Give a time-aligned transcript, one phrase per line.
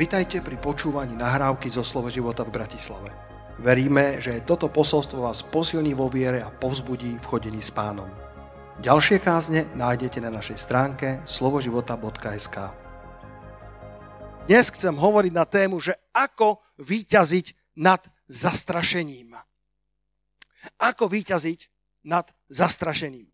[0.00, 3.12] Vitajte pri počúvaní nahrávky zo Slovo života v Bratislave.
[3.60, 8.08] Veríme, že toto posolstvo vás posilní vo viere a povzbudí v chodení s pánom.
[8.80, 12.56] Ďalšie kázne nájdete na našej stránke slovoživota.sk
[14.48, 19.36] Dnes chcem hovoriť na tému, že ako výťaziť nad zastrašením.
[20.80, 21.60] Ako výťaziť
[22.08, 23.28] nad zastrašením.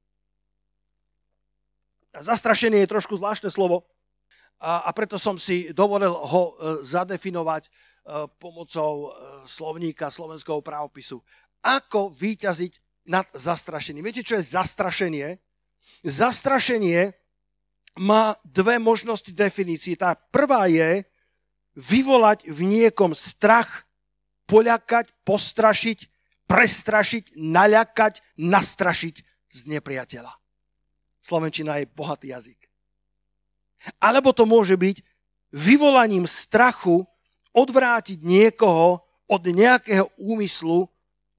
[2.11, 3.86] Zastrašenie je trošku zvláštne slovo,
[4.60, 7.70] a, preto som si dovolil ho e, zadefinovať e,
[8.40, 9.08] pomocou e,
[9.44, 11.20] slovníka slovenského právopisu.
[11.60, 12.72] Ako výťaziť
[13.06, 14.02] nad zastrašením.
[14.08, 15.38] Viete, čo je zastrašenie?
[16.02, 17.12] Zastrašenie
[18.00, 19.94] má dve možnosti definície.
[19.94, 21.04] Tá prvá je
[21.76, 23.84] vyvolať v niekom strach,
[24.46, 25.98] poľakať, postrašiť,
[26.46, 29.16] prestrašiť, naľakať, nastrašiť
[29.50, 30.32] z nepriateľa.
[31.18, 32.66] Slovenčina je bohatý jazyk.
[34.00, 35.02] Alebo to môže byť
[35.55, 37.06] vyvolaním strachu
[37.56, 40.86] odvrátiť niekoho od nejakého úmyslu,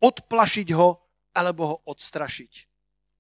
[0.02, 0.98] odplašiť ho
[1.38, 2.66] alebo ho odstrašiť.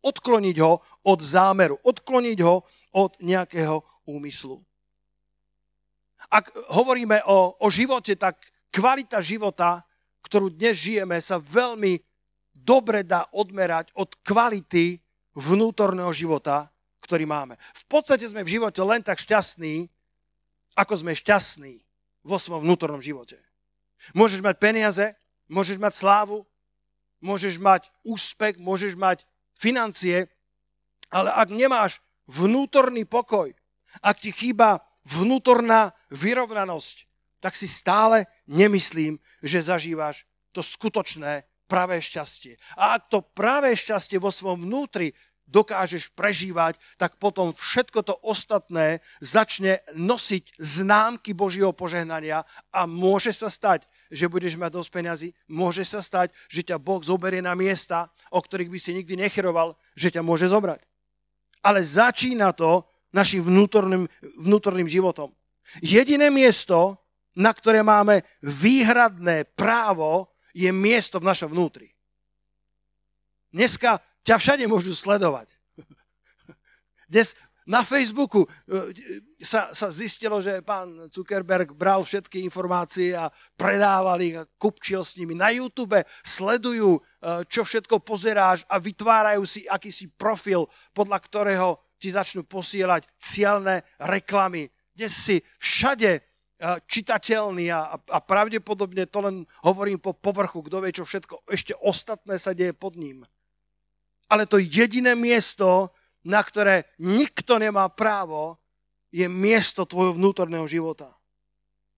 [0.01, 2.65] Odkloniť ho od zámeru, odkloniť ho
[2.97, 4.61] od nejakého úmyslu.
[6.33, 8.41] Ak hovoríme o, o živote, tak
[8.73, 9.85] kvalita života,
[10.25, 12.01] ktorú dnes žijeme, sa veľmi
[12.57, 14.97] dobre dá odmerať od kvality
[15.37, 16.73] vnútorného života,
[17.07, 17.55] ktorý máme.
[17.55, 19.87] V podstate sme v živote len tak šťastní,
[20.75, 21.79] ako sme šťastní
[22.27, 23.39] vo svojom vnútornom živote.
[24.11, 25.05] Môžeš mať peniaze,
[25.47, 26.43] môžeš mať slávu,
[27.23, 29.23] môžeš mať úspech, môžeš mať
[29.55, 30.29] financie,
[31.09, 33.55] ale ak nemáš vnútorný pokoj,
[34.03, 37.07] ak ti chýba vnútorná vyrovnanosť,
[37.39, 42.59] tak si stále nemyslím, že zažívaš to skutočné pravé šťastie.
[42.79, 45.15] A ak to pravé šťastie vo svojom vnútri
[45.47, 53.47] dokážeš prežívať, tak potom všetko to ostatné začne nosiť známky Božieho požehnania a môže sa
[53.47, 58.11] stať, že budeš mať dosť peňazí, môže sa stať, že ťa Boh zoberie na miesta,
[58.31, 60.83] o ktorých by si nikdy nechyroval, že ťa môže zobrať.
[61.63, 64.05] Ale začína to našim vnútorným,
[64.39, 65.31] vnútorným životom.
[65.83, 66.99] Jediné miesto,
[67.35, 71.93] na ktoré máme výhradné právo, je miesto v našom vnútri.
[73.53, 75.55] Dneska ťa všade môžu sledovať.
[77.07, 77.31] Dnes
[77.63, 78.47] na Facebooku e,
[79.43, 85.15] sa, sa zistilo, že pán Zuckerberg bral všetky informácie a predával ich a kupčil s
[85.19, 85.35] nimi.
[85.35, 87.01] Na YouTube sledujú, e,
[87.47, 94.67] čo všetko pozeráš a vytvárajú si akýsi profil, podľa ktorého ti začnú posielať cielne reklamy.
[94.95, 96.21] Dnes si všade e,
[96.87, 102.39] čitateľný a, a pravdepodobne to len hovorím po povrchu, kto vie, čo všetko ešte ostatné
[102.39, 103.27] sa deje pod ním
[104.27, 105.91] ale to jediné miesto,
[106.27, 108.59] na ktoré nikto nemá právo,
[109.11, 111.15] je miesto tvojho vnútorného života.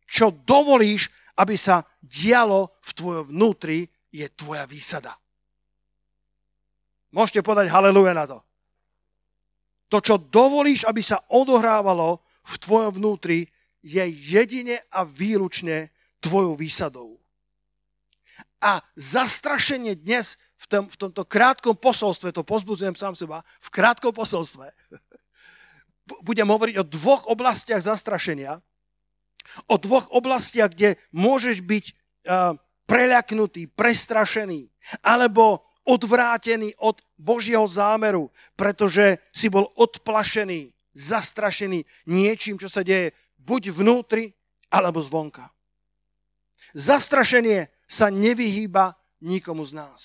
[0.06, 5.18] Čo dovolíš, aby sa dialo v tvojom vnútri, je tvoja výsada.
[7.10, 8.40] Môžete podať haleluja na to.
[9.90, 13.50] To, čo dovolíš, aby sa odohrávalo v tvojom vnútri,
[13.82, 15.90] je jedine a výlučne
[16.22, 17.18] tvojou výsadou.
[18.60, 24.12] A zastrašenie dnes v, tom, v tomto krátkom posolstve, to pozbudzujem sám seba, v krátkom
[24.12, 24.76] posolstve,
[26.28, 28.60] budem hovoriť o dvoch oblastiach zastrašenia,
[29.72, 31.86] o dvoch oblastiach, kde môžeš byť
[32.86, 34.70] preľaknutý, prestrašený,
[35.02, 43.74] alebo odvrátený od Božieho zámeru, pretože si bol odplašený, zastrašený niečím, čo sa deje buď
[43.74, 44.34] vnútri,
[44.70, 45.50] alebo zvonka.
[46.78, 48.94] Zastrašenie sa nevyhýba
[49.26, 50.02] nikomu z nás.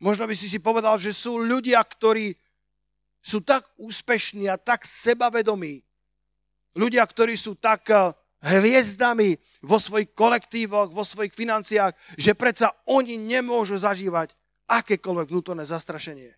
[0.00, 2.36] Možno by si si povedal, že sú ľudia, ktorí
[3.26, 5.82] sú tak úspešní a tak sebavedomí.
[6.76, 8.14] Ľudia, ktorí sú tak eh,
[8.44, 9.34] hviezdami
[9.66, 14.30] vo svojich kolektívoch, vo svojich financiách, že predsa oni nemôžu zažívať
[14.70, 16.30] akékoľvek vnútorné zastrašenie.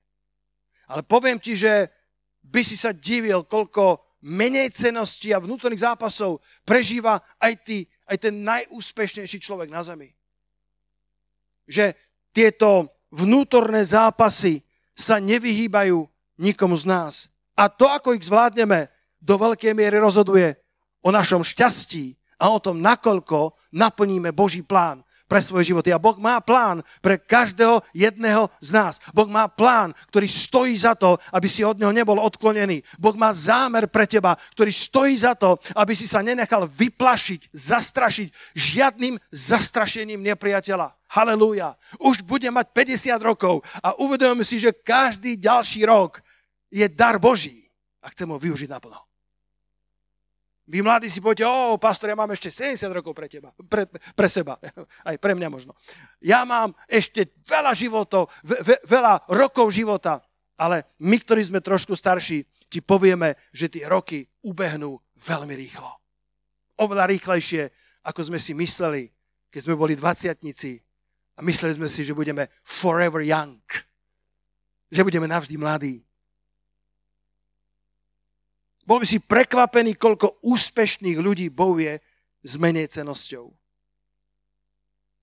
[0.89, 1.93] Ale poviem ti, že
[2.41, 7.77] by si sa divil, koľko menej ceností a vnútorných zápasov prežíva aj, ty,
[8.09, 10.11] aj ten najúspešnejší človek na zemi.
[11.69, 11.93] Že
[12.33, 16.05] tieto vnútorné zápasy sa nevyhýbajú
[16.39, 17.15] nikomu z nás.
[17.59, 20.55] A to, ako ich zvládneme, do veľkej miery rozhoduje
[21.03, 25.93] o našom šťastí a o tom, nakoľko naplníme Boží plán pre svoje životy.
[25.93, 28.99] A Boh má plán pre každého jedného z nás.
[29.13, 32.81] Boh má plán, ktorý stojí za to, aby si od neho nebol odklonený.
[32.97, 38.57] Boh má zámer pre teba, ktorý stojí za to, aby si sa nenechal vyplašiť, zastrašiť
[38.57, 40.97] žiadnym zastrašením nepriateľa.
[41.09, 41.77] Halelúja.
[42.01, 46.21] Už bude mať 50 rokov a uvedomujeme si, že každý ďalší rok
[46.69, 47.69] je dar Boží
[48.05, 49.08] a chcem ho využiť naplno.
[50.69, 54.29] Vy mladí si poviete, o, pastor, ja mám ešte 70 rokov pre teba, pre, pre
[54.29, 54.61] seba,
[55.09, 55.73] aj pre mňa možno.
[56.21, 60.21] Ja mám ešte veľa životov, ve, veľa rokov života,
[60.61, 65.89] ale my, ktorí sme trošku starší, ti povieme, že tie roky ubehnú veľmi rýchlo.
[66.85, 67.73] Oveľa rýchlejšie,
[68.05, 69.09] ako sme si mysleli,
[69.49, 70.77] keď sme boli dvaciatnici
[71.39, 73.65] a mysleli sme si, že budeme forever young,
[74.93, 76.05] že budeme navždy mladí.
[78.89, 82.01] Bol by si prekvapený, koľko úspešných ľudí bojuje
[82.41, 83.53] s menej cenosťou.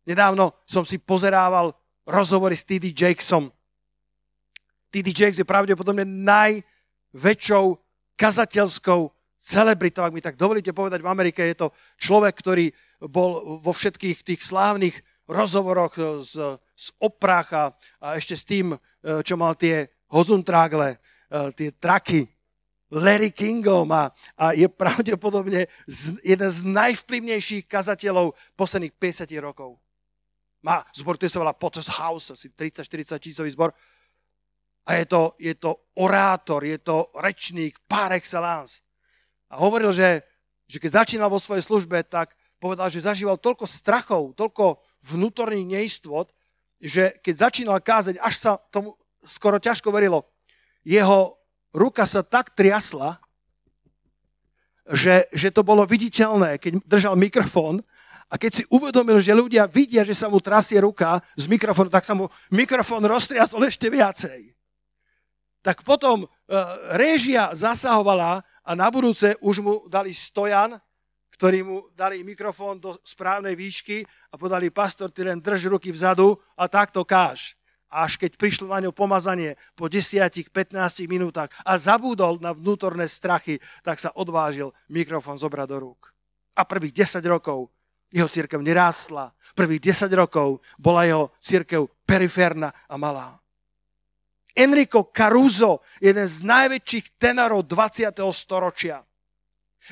[0.05, 1.73] Nedávno som si pozerával
[2.05, 2.93] rozhovory s T.D.
[2.93, 3.49] Jakesom.
[4.93, 5.09] T.D.
[5.09, 7.81] Jakes je pravdepodobne najväčšou
[8.13, 9.09] kazateľskou
[9.41, 11.67] celebritou, ak mi tak dovolíte povedať, v Amerike je to
[11.97, 12.69] človek, ktorý
[13.01, 17.63] bol vo všetkých tých slávnych rozhovoroch z, z oprach a,
[17.97, 18.77] a ešte s tým,
[19.25, 21.01] čo mal tie hozuntrágle,
[21.57, 22.34] tie traky.
[22.93, 29.81] Larry Kingom a, a je pravdepodobne z, jeden z najvplyvnejších kazateľov posledných 50 rokov.
[30.61, 33.69] Má zbor, ktorý sa volá Potter's House, asi 30-40 tisícový zbor.
[34.85, 38.85] A je to, je to orátor, je to rečník par excellence.
[39.49, 40.21] A hovoril, že,
[40.69, 46.29] že keď začínal vo svojej službe, tak povedal, že zažíval toľko strachov, toľko vnútorných neistot,
[46.81, 48.93] že keď začínal kázať, až sa tomu
[49.25, 50.29] skoro ťažko verilo.
[50.85, 51.34] Jeho
[51.75, 53.19] ruka sa tak triasla,
[54.87, 57.83] že, že to bolo viditeľné, keď držal mikrofón
[58.31, 62.07] a keď si uvedomil, že ľudia vidia, že sa mu trasie ruka z mikrofónu, tak
[62.07, 64.55] sa mu mikrofón roztriasol ešte viacej.
[65.65, 66.29] Tak potom uh,
[66.93, 70.77] réžia zasahovala a na budúce už mu dali stojan,
[71.33, 76.37] ktorý mu dali mikrofón do správnej výšky a podali pastor, ty len drž ruky vzadu
[76.53, 77.57] a takto káž
[77.89, 80.51] až keď prišlo na ňo pomazanie po 10-15
[81.07, 86.11] minútach a zabúdol na vnútorné strachy, tak sa odvážil mikrofón zobrať do rúk.
[86.55, 87.69] A prvých 10 rokov
[88.15, 89.35] jeho církev nerástla.
[89.57, 93.39] Prvých 10 rokov bola jeho církev periférna a malá.
[94.55, 98.15] Enrico Caruso, jeden z najväčších tenorov 20.
[98.31, 99.03] storočia.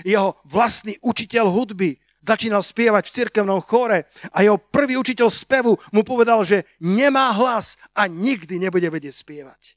[0.07, 6.01] Jeho vlastný učiteľ hudby začínal spievať v cirkevnom chore a jeho prvý učiteľ spevu mu
[6.07, 9.75] povedal, že nemá hlas a nikdy nebude vedieť spievať.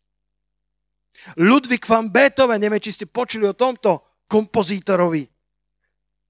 [1.43, 5.27] Ludwig van Beethoven, neviem, či ste počuli o tomto kompozítorovi.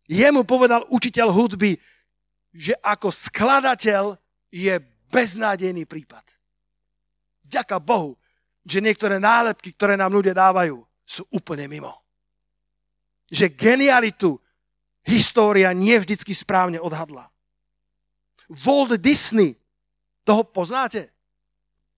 [0.08, 1.76] Jemu povedal učiteľ hudby,
[2.56, 4.16] že ako skladateľ
[4.48, 4.80] je
[5.10, 6.24] beznádejný prípad.
[7.46, 8.16] Ďaká Bohu,
[8.66, 11.94] že niektoré nálepky, ktoré nám ľudia dávajú, sú úplne mimo.
[13.30, 14.38] Že genialitu
[15.06, 17.30] história nie vždycky správne odhadla.
[18.50, 19.54] Walt Disney,
[20.26, 21.14] toho poznáte?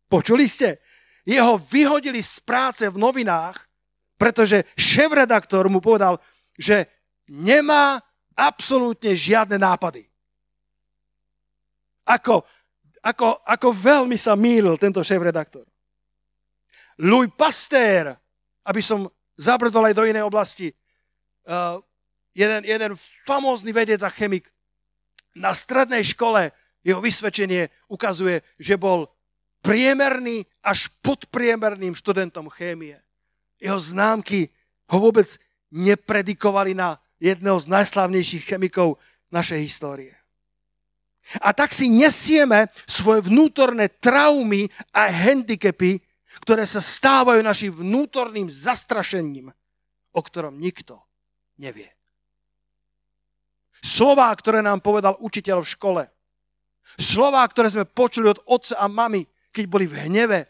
[0.08, 0.80] Počuli ste?
[1.24, 3.68] Jeho vyhodili z práce v novinách,
[4.16, 6.16] pretože šéf-redaktor mu povedal,
[6.56, 6.88] že
[7.28, 8.00] nemá
[8.32, 10.08] absolútne žiadne nápady.
[12.08, 12.44] Ako,
[13.04, 15.68] ako, ako veľmi sa mýlil tento šéf-redaktor.
[17.04, 18.16] Louis Pasteur,
[18.64, 19.06] aby som
[19.36, 20.72] zabrdol aj do inej oblasti,
[21.46, 21.78] uh,
[22.34, 22.92] jeden, jeden
[23.28, 24.48] famózny vedec a chemik
[25.38, 26.50] na strednej škole
[26.82, 29.10] jeho vysvedčenie ukazuje, že bol
[29.60, 32.98] priemerný až podpriemerným študentom chémie.
[33.58, 34.48] Jeho známky
[34.88, 35.26] ho vôbec
[35.68, 38.96] nepredikovali na jedného z najslavnejších chemikov
[39.28, 40.14] našej histórie.
[41.44, 46.00] A tak si nesieme svoje vnútorné traumy a handicapy,
[46.40, 49.52] ktoré sa stávajú našim vnútorným zastrašením,
[50.14, 50.96] o ktorom nikto
[51.60, 51.97] nevie.
[53.84, 56.02] Slová, ktoré nám povedal učiteľ v škole.
[56.96, 60.48] Slová, ktoré sme počuli od otca a mamy, keď boli v hneve.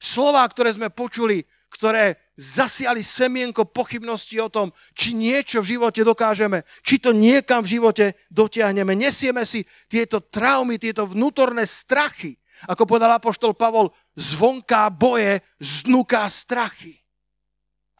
[0.00, 6.64] Slová, ktoré sme počuli, ktoré zasiali semienko pochybnosti o tom, či niečo v živote dokážeme,
[6.80, 8.96] či to niekam v živote dotiahneme.
[8.96, 12.40] Nesieme si tieto traumy, tieto vnútorné strachy.
[12.68, 17.00] Ako povedal apoštol Pavol, zvonká boje, znúká strachy.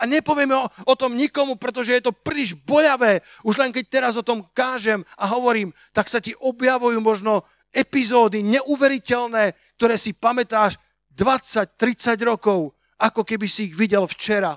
[0.01, 3.21] A nepovieme o, o tom nikomu, pretože je to príliš boľavé.
[3.45, 8.41] Už len keď teraz o tom kážem a hovorím, tak sa ti objavujú možno epizódy
[8.41, 10.81] neuveriteľné, ktoré si pamätáš
[11.13, 14.57] 20-30 rokov, ako keby si ich videl včera.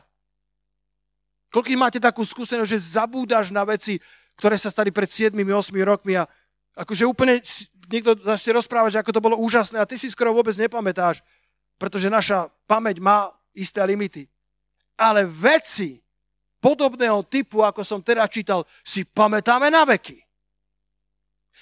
[1.51, 3.99] Koľký máte takú skúsenosť, že zabúdaš na veci,
[4.39, 5.35] ktoré sa stali pred 7-8
[5.83, 6.25] rokmi a
[6.73, 7.43] akože úplne
[7.91, 11.21] niekto začne rozprávať, že ako to bolo úžasné a ty si skoro vôbec nepamätáš,
[11.77, 14.32] pretože naša pamäť má isté limity
[15.03, 15.99] ale veci
[16.63, 20.23] podobného typu, ako som teraz čítal, si pamätáme na veky.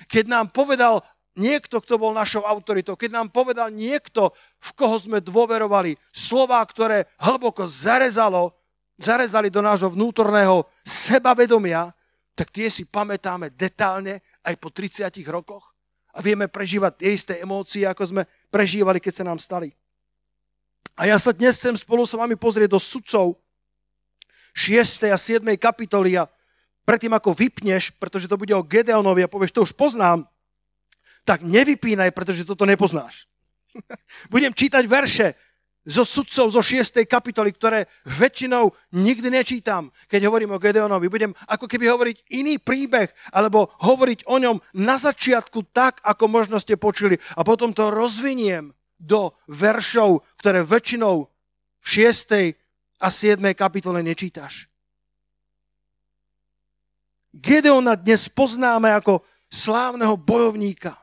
[0.06, 1.02] Keď nám povedal
[1.34, 4.30] niekto, kto bol našou autoritou, keď nám povedal niekto,
[4.62, 8.54] v koho sme dôverovali, slova, ktoré hlboko zarezalo,
[9.02, 11.90] zarezali do nášho vnútorného sebavedomia,
[12.38, 15.74] tak tie si pamätáme detálne aj po 30 rokoch
[16.14, 19.74] a vieme prežívať tie isté emócie, ako sme prežívali, keď sa nám stali.
[20.96, 23.42] A ja sa dnes chcem spolu s vami pozrieť do sudcov
[24.54, 25.08] 6.
[25.10, 25.42] a 7.
[25.56, 26.28] kapitoly a
[26.84, 30.28] predtým ako vypneš, pretože to bude o Gedeonovi a povieš, to už poznám,
[31.24, 33.26] tak nevypínaj, pretože toto nepoznáš.
[34.34, 35.34] Budem čítať verše
[35.82, 37.02] zo sudcov zo 6.
[37.10, 41.10] kapitoly, ktoré väčšinou nikdy nečítam, keď hovorím o Gedeonovi.
[41.10, 46.62] Budem ako keby hovoriť iný príbeh, alebo hovoriť o ňom na začiatku tak, ako možno
[46.62, 47.18] ste počuli.
[47.34, 51.26] A potom to rozviniem do veršov, ktoré väčšinou
[51.82, 52.54] v 6.
[53.02, 53.42] a 7.
[53.58, 54.70] kapitole nečítaš.
[57.34, 60.94] Gedeona dnes poznáme ako slávneho bojovníka.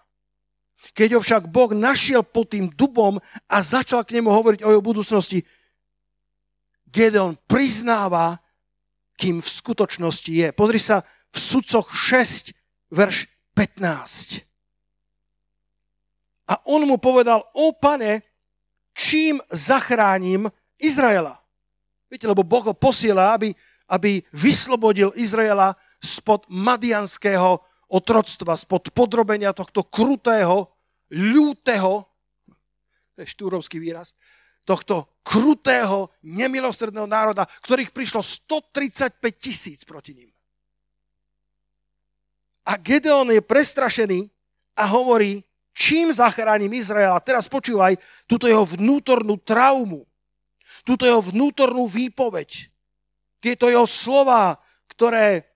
[0.94, 3.18] Keď ho však Boh našiel pod tým dubom
[3.50, 5.42] a začal k nemu hovoriť o jeho budúcnosti,
[6.88, 8.40] Gedeon priznáva,
[9.18, 10.48] kým v skutočnosti je.
[10.54, 12.54] Pozri sa v sudcoch 6,
[12.94, 14.47] verš 15.
[16.48, 18.24] A on mu povedal, o pane,
[18.96, 20.48] čím zachránim
[20.80, 21.36] Izraela?
[22.08, 23.52] Viete, lebo Boh ho posiela, aby,
[23.92, 27.60] aby vyslobodil Izraela spod madianského
[27.92, 30.72] otroctva, spod podrobenia tohto krutého,
[31.12, 32.08] ľúteho,
[33.12, 34.16] to je štúrovský výraz,
[34.64, 40.30] tohto krutého, nemilostredného národa, ktorých prišlo 135 tisíc proti ním.
[42.68, 44.28] A Gedeon je prestrašený
[44.76, 45.40] a hovorí,
[45.78, 47.14] čím zachránim Izrael.
[47.14, 47.94] A teraz počúvaj
[48.26, 50.02] túto jeho vnútornú traumu,
[50.82, 52.66] túto jeho vnútornú výpoveď,
[53.38, 54.58] tieto jeho slova,
[54.90, 55.46] ktoré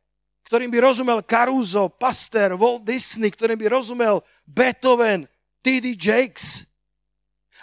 [0.52, 5.24] ktorým by rozumel Caruso, Pasteur, Walt Disney, ktorým by rozumel Beethoven,
[5.64, 5.96] T.D.
[5.96, 6.68] Jakes.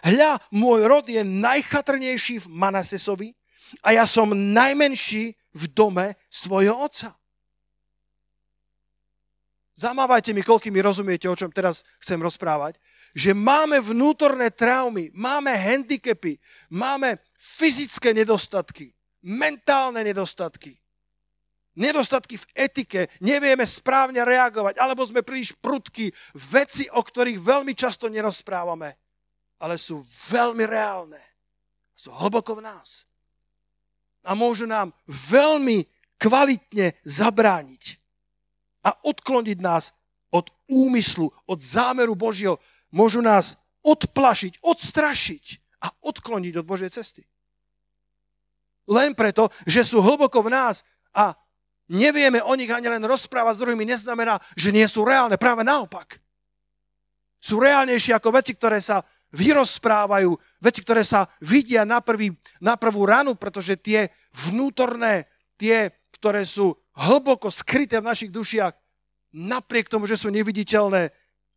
[0.01, 3.37] Hľa, môj rod je najchatrnejší v Manasesovi
[3.85, 7.18] a ja som najmenší v dome svojho otca.
[9.79, 12.75] Zamávajte mi, koľký mi rozumiete, o čom teraz chcem rozprávať.
[13.15, 16.35] Že máme vnútorné traumy, máme handicapy,
[16.67, 17.23] máme
[17.55, 18.91] fyzické nedostatky,
[19.23, 20.75] mentálne nedostatky
[21.79, 28.11] nedostatky v etike, nevieme správne reagovať, alebo sme príliš prudky, veci, o ktorých veľmi často
[28.11, 28.99] nerozprávame,
[29.63, 31.23] ale sú veľmi reálne.
[31.95, 33.07] Sú hlboko v nás.
[34.27, 35.87] A môžu nám veľmi
[36.19, 37.98] kvalitne zabrániť
[38.85, 39.91] a odkloniť nás
[40.29, 42.61] od úmyslu, od zámeru Božieho.
[42.93, 45.45] Môžu nás odplašiť, odstrašiť
[45.83, 47.25] a odkloniť od Božej cesty.
[48.89, 50.81] Len preto, že sú hlboko v nás
[51.13, 51.37] a
[51.89, 55.37] nevieme o nich ani len rozprávať s druhými, neznamená, že nie sú reálne.
[55.37, 56.17] Práve naopak.
[57.39, 63.05] Sú reálnejšie ako veci, ktoré sa vyrozprávajú, veci, ktoré sa vidia na, prvý, na prvú
[63.05, 64.09] ranu, pretože tie
[64.49, 68.75] vnútorné, tie, ktoré sú hlboko skryté v našich dušiach,
[69.31, 71.09] napriek tomu, že sú neviditeľné,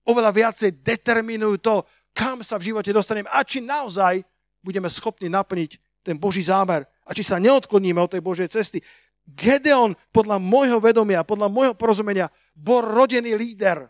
[0.07, 1.75] oveľa viacej determinujú to,
[2.15, 4.23] kam sa v živote dostaneme a či naozaj
[4.63, 8.79] budeme schopní naplniť ten Boží zámer a či sa neodkloníme od tej Božej cesty.
[9.23, 13.87] Gedeon podľa môjho vedomia, podľa môjho porozumenia bol rodený líder.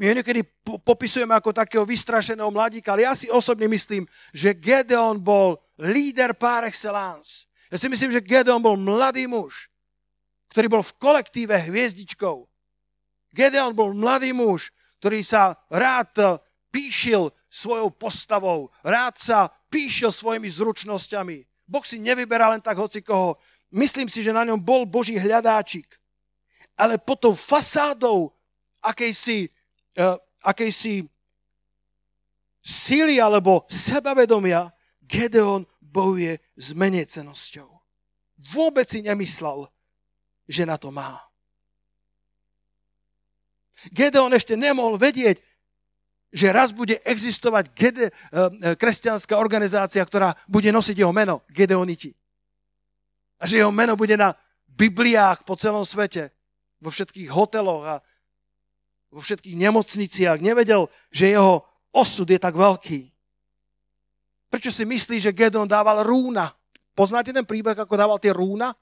[0.00, 0.40] My ho niekedy
[0.84, 6.64] popisujeme ako takého vystrašeného mladíka, ale ja si osobne myslím, že Gedeon bol líder par
[6.64, 7.44] excellence.
[7.72, 9.72] Ja si myslím, že Gedeon bol mladý muž,
[10.52, 12.44] ktorý bol v kolektíve hviezdičkou.
[13.32, 21.48] Gedeon bol mladý muž, ktorý sa rád píšil svojou postavou, rád sa píšil svojimi zručnosťami.
[21.64, 23.40] Boh si nevyberá len tak hoci koho.
[23.72, 25.88] Myslím si, že na ňom bol Boží hľadáčik.
[26.76, 28.36] Ale potom fasádou
[28.84, 29.48] akejsi,
[29.96, 31.08] uh, akejsi
[32.60, 34.68] síly alebo sebavedomia
[35.00, 37.68] Gedeon bojuje s menecenosťou.
[38.56, 39.68] Vôbec si nemyslel,
[40.48, 41.20] že na to má.
[43.92, 45.38] Gedeon ešte nemohol vedieť,
[46.32, 52.16] že raz bude existovať Gede, uh, kresťanská organizácia, ktorá bude nosiť jeho meno, Gedeoniti.
[53.36, 54.32] A že jeho meno bude na
[54.64, 56.32] Bibliách po celom svete,
[56.80, 57.96] vo všetkých hoteloch a
[59.12, 60.40] vo všetkých nemocniciach.
[60.40, 63.11] Nevedel, že jeho osud je tak veľký.
[64.52, 66.52] Prečo si myslí, že Gedon dával rúna?
[66.92, 68.76] Poznáte ten príbeh, ako dával tie rúna?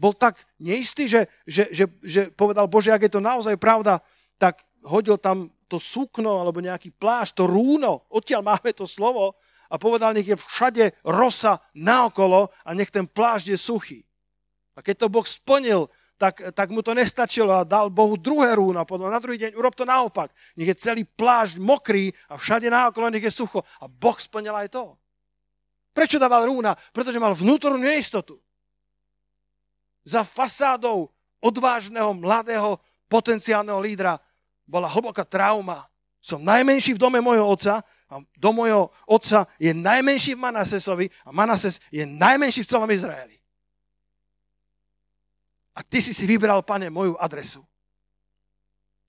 [0.00, 4.00] Bol tak neistý, že, že, že, že povedal, Bože, ak je to naozaj pravda,
[4.40, 9.36] tak hodil tam to sukno alebo nejaký plášť, to rúno, odtiaľ máme to slovo,
[9.70, 14.00] a povedal, nech je všade rosa naokolo a nech ten plášť je suchý.
[14.74, 15.86] A keď to Boh splnil,
[16.20, 19.56] tak, tak mu to nestačilo a dal Bohu druhé rúno a povedal, na druhý deň
[19.56, 20.28] urob to naopak.
[20.52, 23.64] Nech je celý plášť mokrý a všade naokolo nech je sucho.
[23.80, 25.00] A Boh splnil aj to.
[25.96, 26.76] Prečo dával rúna?
[26.92, 28.36] Pretože mal vnútornú neistotu.
[30.04, 31.08] Za fasádou
[31.40, 32.76] odvážneho, mladého,
[33.08, 34.20] potenciálneho lídra
[34.68, 35.88] bola hlboká trauma.
[36.20, 37.80] Som najmenší v dome môjho otca
[38.12, 43.39] a do môjho otca je najmenší v Manasesovi a Manases je najmenší v celom Izraeli.
[45.74, 47.62] A ty si si vybral, pane, moju adresu.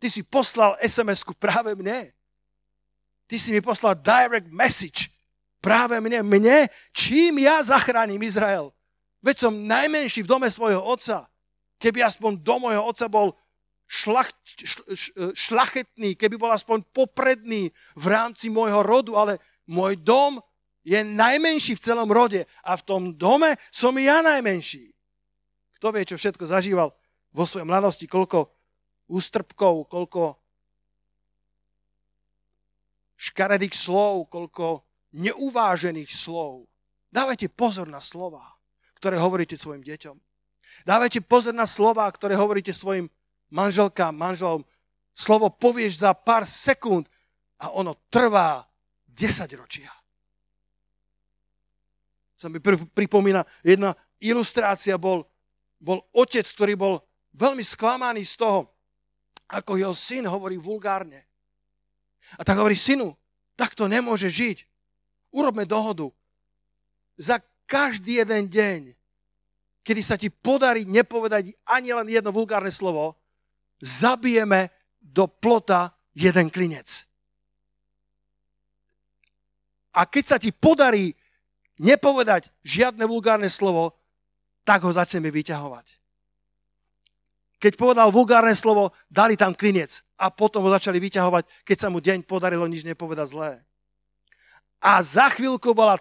[0.02, 2.10] Ty si poslal SMS-ku práve mne.
[3.30, 5.14] Ty si mi poslal direct message
[5.62, 6.26] práve mne.
[6.26, 6.70] Mne?
[6.90, 8.74] Čím ja zachránim Izrael?
[9.22, 11.30] Veď som najmenší v dome svojho otca.
[11.78, 13.38] Keby aspoň do môjho otca bol
[13.86, 14.34] šlach,
[15.38, 19.38] šlachetný, keby bol aspoň popredný v rámci môjho rodu, ale
[19.70, 20.42] môj dom
[20.82, 24.90] je najmenší v celom rode a v tom dome som ja najmenší.
[25.82, 26.94] Kto vie, čo všetko zažíval
[27.34, 28.54] vo svojej mladosti, koľko
[29.10, 30.38] ústrpkov, koľko
[33.18, 34.86] škaredých slov, koľko
[35.18, 36.70] neuvážených slov.
[37.10, 38.62] Dávajte pozor na slova
[39.02, 40.14] ktoré hovoríte svojim deťom.
[40.86, 43.10] Dávajte pozor na slova, ktoré hovoríte svojim
[43.50, 44.62] manželkám, manželom.
[45.18, 47.10] Slovo povieš za pár sekúnd
[47.58, 48.62] a ono trvá
[49.10, 49.90] 10 ročia.
[52.38, 52.62] Sa mi
[52.94, 55.26] pripomína jedna ilustrácia, bol,
[55.82, 57.02] bol otec, ktorý bol
[57.34, 58.70] veľmi sklamaný z toho,
[59.50, 61.26] ako jeho syn hovorí vulgárne.
[62.40, 63.12] A tak hovorí, synu,
[63.58, 64.64] takto nemôže žiť.
[65.36, 66.08] Urobme dohodu.
[67.20, 68.82] Za každý jeden deň,
[69.84, 73.20] kedy sa ti podarí nepovedať ani len jedno vulgárne slovo,
[73.82, 74.72] zabijeme
[75.02, 77.10] do plota jeden klinec.
[79.92, 81.12] A keď sa ti podarí
[81.82, 83.98] nepovedať žiadne vulgárne slovo,
[84.64, 86.02] tak ho začneme vyťahovať.
[87.62, 92.02] Keď povedal vulgárne slovo, dali tam klinec a potom ho začali vyťahovať, keď sa mu
[92.02, 93.52] deň podarilo nič nepovedať zlé.
[94.82, 95.94] A za chvíľku bola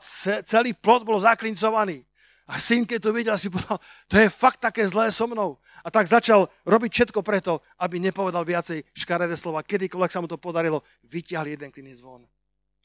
[0.49, 2.09] celý plot bol zaklincovaný.
[2.49, 3.79] A syn, keď to videl, si povedal,
[4.11, 5.61] to je fakt také zlé so mnou.
[5.85, 9.63] A tak začal robiť všetko preto, aby nepovedal viacej škaredé slova.
[9.63, 12.25] Kedykoľvek sa mu to podarilo, vyťahli jeden klinec von.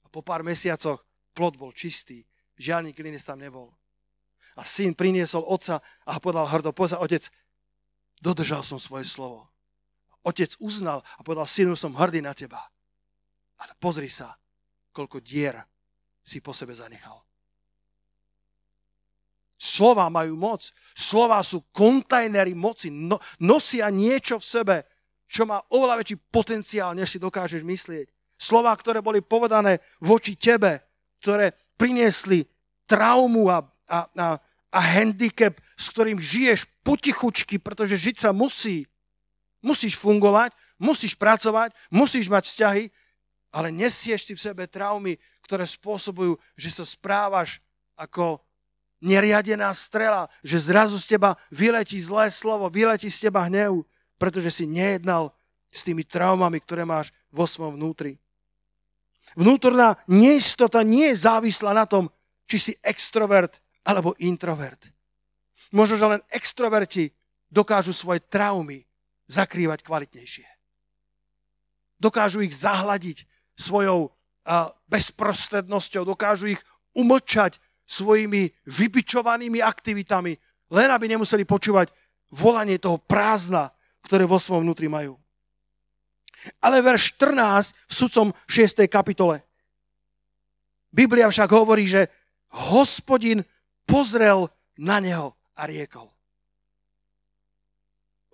[0.04, 2.28] A po pár mesiacoch plot bol čistý.
[2.60, 3.72] Žiadny klinec tam nebol.
[4.56, 7.28] A syn priniesol otca a povedal hrdo, pozor, otec,
[8.24, 9.52] dodržal som svoje slovo.
[10.24, 12.64] Otec uznal a povedal, synu, som hrdý na teba.
[13.60, 14.34] Ale pozri sa,
[14.96, 15.60] koľko dier
[16.24, 17.22] si po sebe zanechal.
[19.56, 20.68] Slova majú moc.
[20.92, 22.92] Slova sú kontajnery moci.
[22.92, 24.76] No, nosia niečo v sebe,
[25.26, 28.08] čo má oveľa väčší potenciál, než si dokážeš myslieť.
[28.36, 30.84] Slova, ktoré boli povedané voči tebe,
[31.24, 32.44] ktoré priniesli
[32.84, 34.28] traumu a, a, a,
[34.72, 38.86] a handicap, s ktorým žiješ potichučky, pretože žiť sa musí.
[39.66, 42.84] Musíš fungovať, musíš pracovať, musíš mať vzťahy,
[43.56, 45.16] ale nesieš si v sebe traumy,
[45.48, 47.64] ktoré spôsobujú, že sa správaš
[47.96, 48.44] ako
[49.00, 53.86] neriadená strela, že zrazu z teba vyletí zlé slovo, vyletí z teba hnev,
[54.20, 55.32] pretože si nejednal
[55.72, 58.20] s tými traumami, ktoré máš vo svojom vnútri.
[59.36, 62.08] Vnútorná neistota nie je závislá na tom,
[62.48, 64.90] či si extrovert alebo introvert.
[65.70, 67.14] Možno, že len extroverti
[67.48, 68.82] dokážu svoje traumy
[69.30, 70.46] zakrývať kvalitnejšie.
[72.02, 73.24] Dokážu ich zahladiť
[73.56, 74.12] svojou
[74.90, 76.62] bezprostrednosťou, dokážu ich
[76.94, 80.34] umlčať svojimi vybičovanými aktivitami,
[80.74, 81.94] len aby nemuseli počúvať
[82.34, 83.70] volanie toho prázdna,
[84.06, 85.18] ktoré vo svojom vnútri majú.
[86.62, 88.86] Ale verš 14 v sudcom 6.
[88.86, 89.42] kapitole.
[90.94, 92.06] Biblia však hovorí, že
[92.70, 93.42] hospodin
[93.88, 96.12] pozrel na neho a riekol.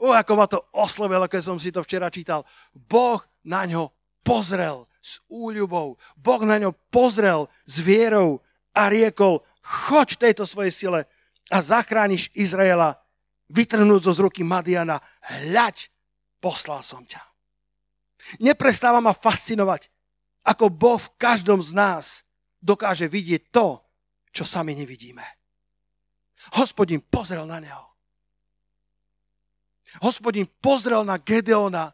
[0.02, 2.42] O, ako ma to oslovilo, keď som si to včera čítal.
[2.74, 3.94] Boh na ňo
[4.26, 6.02] pozrel s úľubou.
[6.18, 8.42] Boh na ňo pozrel s vierou
[8.74, 11.02] a riekol, choď tejto svojej sile
[11.54, 12.98] a zachrániš Izraela,
[13.52, 15.04] vytrhnúť zo z ruky Madiana.
[15.22, 15.94] Hľaď,
[16.42, 17.22] poslal som ťa.
[18.42, 19.92] Neprestáva ma fascinovať,
[20.42, 22.06] ako Boh v každom z nás
[22.58, 23.82] dokáže vidieť to,
[24.34, 25.41] čo sami nevidíme.
[26.58, 27.86] Hospodin pozrel na neho.
[30.02, 31.92] Hospodin pozrel na Gedeona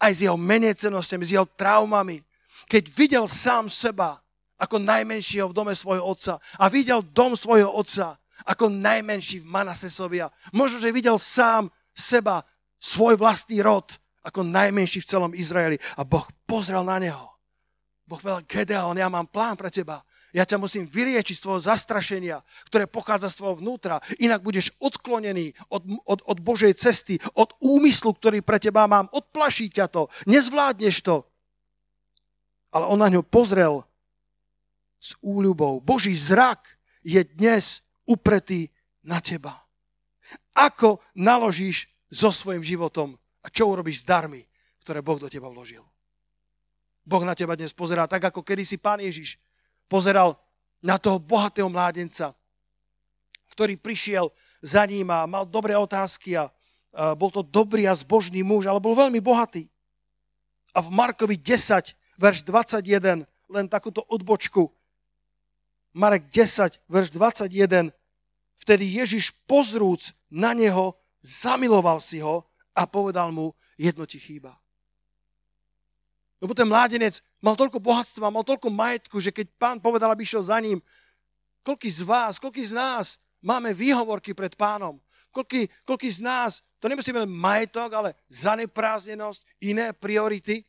[0.00, 2.24] aj s jeho menecenosťami, s jeho traumami,
[2.66, 4.20] keď videl sám seba
[4.56, 8.16] ako najmenšieho v dome svojho otca a videl dom svojho otca
[8.48, 10.32] ako najmenší v Manasesovia.
[10.50, 12.42] Možno, že videl sám seba,
[12.80, 15.76] svoj vlastný rod, ako najmenší v celom Izraeli.
[16.00, 17.28] A Boh pozrel na neho.
[18.04, 20.04] Boh povedal, Gedeon, ja mám plán pre teba.
[20.34, 24.02] Ja ťa musím vyliečiť z tvojho zastrašenia, ktoré pochádza z tvojho vnútra.
[24.18, 29.06] Inak budeš odklonený od, od, od Božej cesty, od úmyslu, ktorý pre teba mám.
[29.14, 30.10] Odplaší ťa to.
[30.26, 31.22] Nezvládneš to
[32.74, 33.86] ale on na ňo pozrel
[34.98, 35.78] s úľubou.
[35.78, 36.66] Boží zrak
[37.06, 38.74] je dnes upretý
[39.06, 39.62] na teba.
[40.58, 43.14] Ako naložíš so svojím životom
[43.46, 44.42] a čo urobíš s darmi,
[44.82, 45.86] ktoré Boh do teba vložil.
[47.06, 49.38] Boh na teba dnes pozerá tak, ako kedysi pán Ježiš
[49.88, 50.36] pozeral
[50.84, 52.36] na toho bohatého mládenca,
[53.52, 54.28] ktorý prišiel
[54.64, 56.50] za ním a mal dobré otázky a
[57.14, 59.66] bol to dobrý a zbožný muž, ale bol veľmi bohatý.
[60.74, 64.70] A v Markovi 10, verš 21, len takúto odbočku,
[65.94, 67.94] Marek 10, verš 21,
[68.58, 72.42] vtedy Ježiš pozrúc na neho, zamiloval si ho
[72.74, 74.58] a povedal mu, jedno ti chýba.
[76.44, 80.44] Lebo ten mládenec mal toľko bohatstva, mal toľko majetku, že keď pán povedal, aby išiel
[80.44, 80.76] za ním,
[81.64, 85.00] koľký z vás, koľký z nás máme výhovorky pred pánom,
[85.32, 90.68] koľký, koľký z nás, to nemusí byť majetok, ale zaneprázdnenosť, iné priority.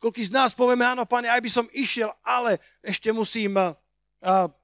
[0.00, 3.76] Koľký z nás povieme, áno, pane, aj by som išiel, ale ešte musím uh,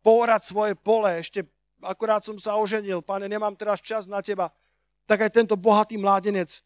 [0.01, 1.45] pórať svoje pole, ešte
[1.85, 4.49] akurát som sa oženil, pane, nemám teraz čas na teba.
[5.05, 6.65] Tak aj tento bohatý mládenec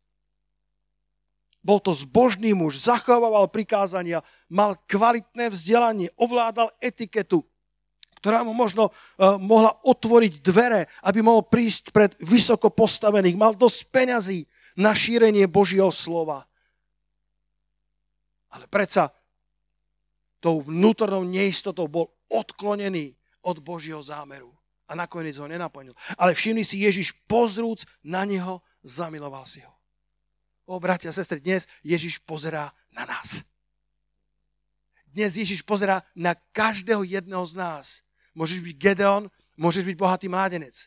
[1.60, 7.44] bol to zbožný muž, zachovával prikázania, mal kvalitné vzdelanie, ovládal etiketu,
[8.20, 13.36] ktorá mu možno uh, mohla otvoriť dvere, aby mohol prísť pred vysoko postavených.
[13.36, 14.44] Mal dosť peňazí
[14.76, 16.44] na šírenie Božieho slova.
[18.52, 19.12] Ale predsa
[20.40, 24.52] tou vnútornou neistotou bol odklonený od Božieho zámeru.
[24.90, 25.94] A nakoniec ho nenaplnil.
[26.18, 29.79] Ale všimni si, Ježiš pozrúc na neho, zamiloval si ho.
[30.70, 33.42] O, bratia a sestry, dnes Ježiš pozerá na nás.
[35.10, 37.86] Dnes Ježiš pozerá na každého jedného z nás.
[38.38, 39.26] Môžeš byť Gedeon,
[39.58, 40.86] môžeš byť bohatý mládenec.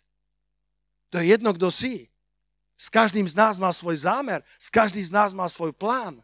[1.12, 2.08] To je jedno, kto si.
[2.80, 6.24] S každým z nás má svoj zámer, s každým z nás má svoj plán.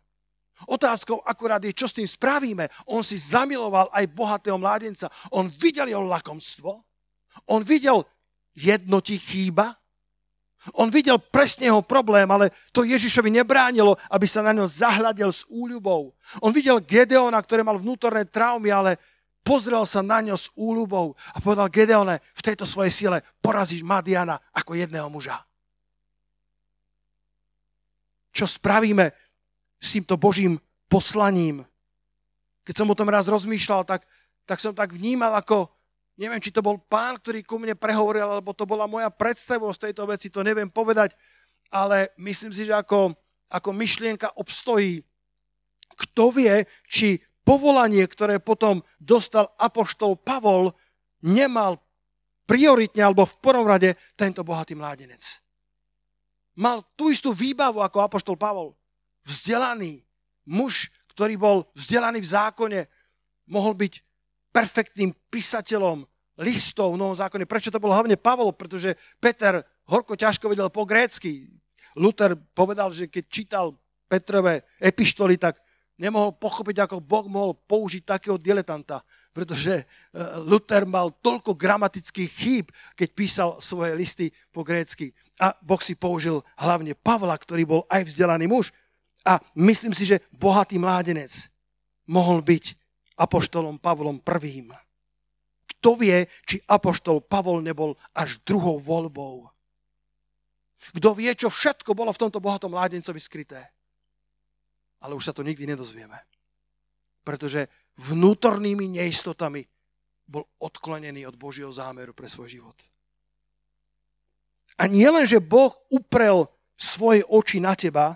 [0.64, 2.72] Otázkou akurát je, čo s tým spravíme.
[2.88, 5.12] On si zamiloval aj bohatého mládenca.
[5.36, 6.80] On videl jeho lakomstvo.
[7.44, 8.08] On videl,
[8.56, 9.76] jedno ti chýba.
[10.76, 15.48] On videl presne jeho problém, ale to Ježišovi nebránilo, aby sa na ňo zahľadil s
[15.48, 16.12] úľubou.
[16.44, 19.00] On videl Gedeona, ktorý mal vnútorné traumy, ale
[19.40, 24.36] pozrel sa na ňo s úľubou a povedal, Gedeone, v tejto svojej sile porazíš Madiana
[24.52, 25.40] ako jedného muža.
[28.36, 29.16] Čo spravíme
[29.80, 30.60] s týmto Božím
[30.92, 31.64] poslaním?
[32.68, 34.04] Keď som o tom raz rozmýšľal, tak,
[34.44, 35.72] tak som tak vnímal, ako,
[36.20, 40.04] Neviem, či to bol pán, ktorý ku mne prehovoril, alebo to bola moja predstavosť tejto
[40.04, 41.16] veci, to neviem povedať,
[41.72, 43.16] ale myslím si, že ako,
[43.48, 45.00] ako myšlienka obstojí.
[45.96, 50.76] Kto vie, či povolanie, ktoré potom dostal apoštol Pavol,
[51.24, 51.80] nemal
[52.44, 55.24] prioritne alebo v prvom rade tento bohatý mládenec.
[56.60, 58.76] Mal tú istú výbavu ako apoštol Pavol.
[59.24, 60.04] Vzdelaný
[60.44, 62.80] muž, ktorý bol vzdelaný v zákone,
[63.48, 63.94] mohol byť
[64.50, 66.09] perfektným písateľom
[66.40, 67.44] listov v Novom zákone.
[67.44, 68.56] Prečo to bol hlavne Pavol?
[68.56, 71.52] Pretože Peter horko ťažko vedel po grécky.
[72.00, 73.66] Luther povedal, že keď čítal
[74.10, 75.60] Petrové epištoly, tak
[76.00, 79.04] nemohol pochopiť, ako Boh mohol použiť takého diletanta,
[79.36, 79.86] pretože e,
[80.42, 85.12] Luther mal toľko gramatických chýb, keď písal svoje listy po grécky.
[85.38, 88.72] A Boh si použil hlavne Pavla, ktorý bol aj vzdelaný muž.
[89.28, 91.52] A myslím si, že bohatý mládenec
[92.08, 92.80] mohol byť
[93.20, 94.72] apoštolom Pavlom prvým.
[95.78, 99.46] Kto vie, či apoštol Pavol nebol až druhou voľbou?
[100.96, 103.62] Kto vie, čo všetko bolo v tomto bohatom mládencovi skryté?
[105.06, 106.18] Ale už sa to nikdy nedozvieme.
[107.22, 109.68] Pretože vnútornými neistotami
[110.26, 112.78] bol odklonený od Božieho zámeru pre svoj život.
[114.80, 116.48] A nie len, že Boh uprel
[116.80, 118.16] svoje oči na teba,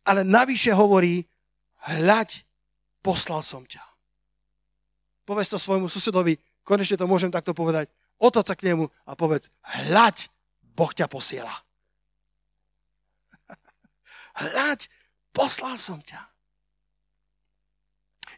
[0.00, 1.28] ale navyše hovorí,
[1.84, 2.40] hľaď,
[3.04, 3.84] poslal som ťa.
[5.28, 7.90] Povedz to svojmu susedovi, konečne to môžem takto povedať.
[8.20, 10.28] Otoď sa k nemu a povedz, hľaď,
[10.76, 11.52] Boh ťa posiela.
[14.44, 14.92] hľaď,
[15.32, 16.20] poslal som ťa.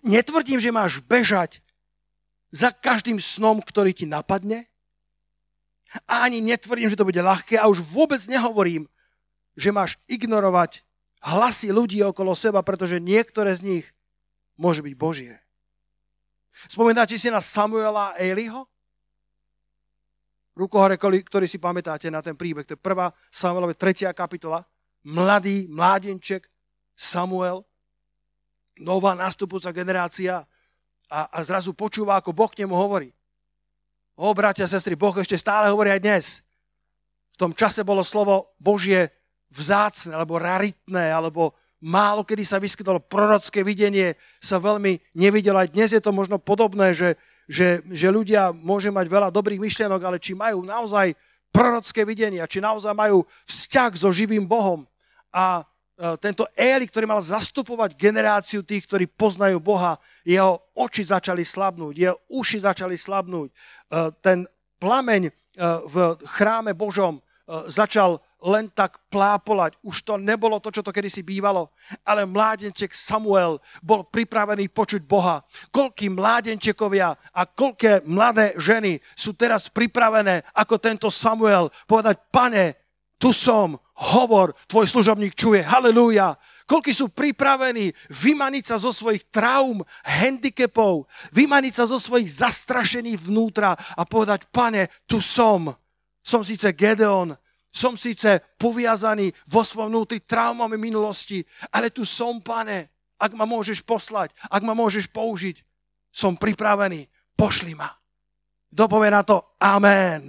[0.02, 1.62] Netvrdím, že máš bežať
[2.54, 4.70] za každým snom, ktorý ti napadne.
[6.06, 8.86] A ani netvrdím, že to bude ľahké a už vôbec nehovorím,
[9.58, 10.86] že máš ignorovať
[11.20, 13.86] hlasy ľudí okolo seba, pretože niektoré z nich
[14.56, 15.41] môže byť Božie.
[16.68, 18.68] Spomínate si na Samuela a Eliho?
[20.52, 22.68] Rukohore, ktorý si pamätáte na ten príbeh.
[22.68, 24.60] To je prvá Samuelova, tretia kapitola.
[25.02, 26.46] Mladý, mládenček
[26.92, 27.64] Samuel,
[28.78, 30.44] nová nastupujúca generácia
[31.08, 33.10] a, a zrazu počúva, ako Boh k nemu hovorí.
[34.14, 36.26] O, bratia, sestry, Boh ešte stále hovorí aj dnes.
[37.32, 39.08] V tom čase bolo slovo Božie
[39.50, 45.58] vzácne, alebo raritné, alebo málo kedy sa vyskytlo prorocké videnie, sa veľmi nevidelo.
[45.58, 47.18] Aj dnes je to možno podobné, že,
[47.50, 51.18] že, že ľudia môže mať veľa dobrých myšlienok, ale či majú naozaj
[51.50, 54.86] prorocké videnia, či naozaj majú vzťah so živým Bohom.
[55.34, 55.62] A e,
[56.22, 62.16] tento Éli, ktorý mal zastupovať generáciu tých, ktorí poznajú Boha, jeho oči začali slabnúť, jeho
[62.30, 63.50] uši začali slabnúť.
[63.50, 63.54] E,
[64.22, 64.46] ten
[64.78, 65.32] plameň e,
[65.90, 67.18] v chráme Božom
[67.68, 69.78] začal len tak plápolať.
[69.86, 71.70] Už to nebolo to, čo to kedysi bývalo,
[72.02, 75.46] ale mládenček Samuel bol pripravený počuť Boha.
[75.70, 82.82] Koľký mládenčekovia a koľké mladé ženy sú teraz pripravené, ako tento Samuel, povedať, pane,
[83.22, 86.34] tu som, hovor, tvoj služobník čuje, halleluja.
[86.66, 93.78] Koľky sú pripravení vymaniť sa zo svojich traum, handicapov, vymaniť sa zo svojich zastrašení vnútra
[93.78, 95.70] a povedať, pane, tu som.
[96.22, 97.34] Som síce Gedeon,
[97.72, 101.40] som síce poviazaný vo svojom vnútri traumami minulosti,
[101.72, 105.56] ale tu som, pane, ak ma môžeš poslať, ak ma môžeš použiť,
[106.12, 107.88] som pripravený, pošli ma.
[108.72, 109.56] Kto na to?
[109.56, 110.28] Amen.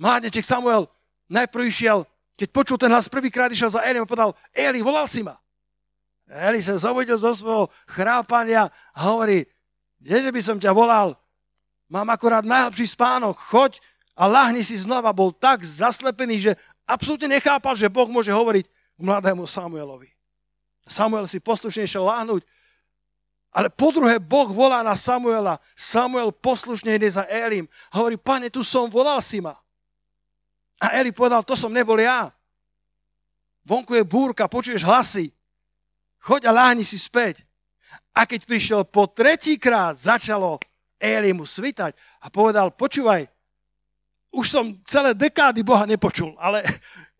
[0.00, 0.88] Mládneček Samuel
[1.28, 5.20] najprv išiel, keď počul ten hlas prvýkrát, išiel za Eli a povedal, Eli, volal si
[5.20, 5.36] ma.
[6.32, 9.44] Eli sa zobudil zo svojho chrápania a hovorí,
[10.00, 11.12] kdeže by som ťa volal,
[11.92, 13.76] mám akorát najlepší spánok, choď
[14.22, 16.52] a lahni si znova, bol tak zaslepený, že
[16.86, 20.14] absolútne nechápal, že Boh môže hovoriť k mladému Samuelovi.
[20.86, 22.46] Samuel si poslušne išiel láhnuť,
[23.50, 25.58] ale po druhé, Boh volá na Samuela.
[25.74, 27.66] Samuel poslušne ide za Elim.
[27.90, 29.58] Hovorí, pane, tu som, volal si ma.
[30.78, 32.30] A Eli povedal, to som nebol ja.
[33.66, 35.34] Vonku je búrka, počuješ hlasy.
[36.22, 37.42] Choď a láhni si späť.
[38.14, 40.62] A keď prišiel po tretíkrát, začalo
[41.02, 43.26] Eli mu svitať a povedal, počúvaj,
[44.32, 46.64] už som celé dekády Boha nepočul, ale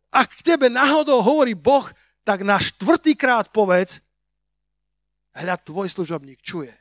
[0.09, 1.85] ak k tebe náhodou hovorí Boh,
[2.25, 4.01] tak na štvrtýkrát povedz,
[5.37, 6.73] hľad tvoj služobník čuje,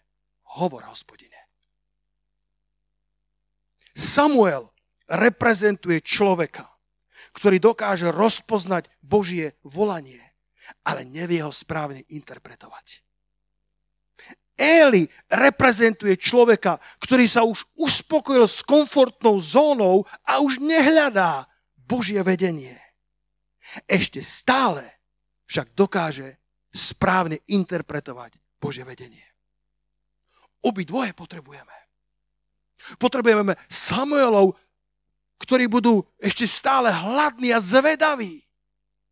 [0.60, 1.36] hovor hospodine.
[3.92, 4.72] Samuel
[5.12, 6.68] reprezentuje človeka,
[7.36, 10.24] ktorý dokáže rozpoznať Božie volanie,
[10.88, 13.04] ale nevie ho správne interpretovať.
[14.60, 22.78] Éli reprezentuje človeka, ktorý sa už uspokojil s komfortnou zónou a už nehľadá Božie vedenie.
[23.88, 24.86] Ešte stále
[25.48, 26.40] však dokáže
[26.72, 29.24] správne interpretovať Božie vedenie.
[30.62, 31.74] Obi dvoje potrebujeme.
[33.02, 34.56] Potrebujeme Samuelov,
[35.42, 38.46] ktorí budú ešte stále hladní a zvedaví.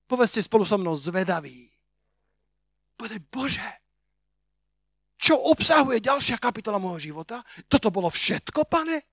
[0.06, 1.69] Povedzte spolu so mnou zvedaví.
[2.97, 3.69] Povedaj, Bože,
[5.19, 7.43] čo obsahuje ďalšia kapitola môjho života?
[7.67, 9.03] Toto bolo všetko, pane?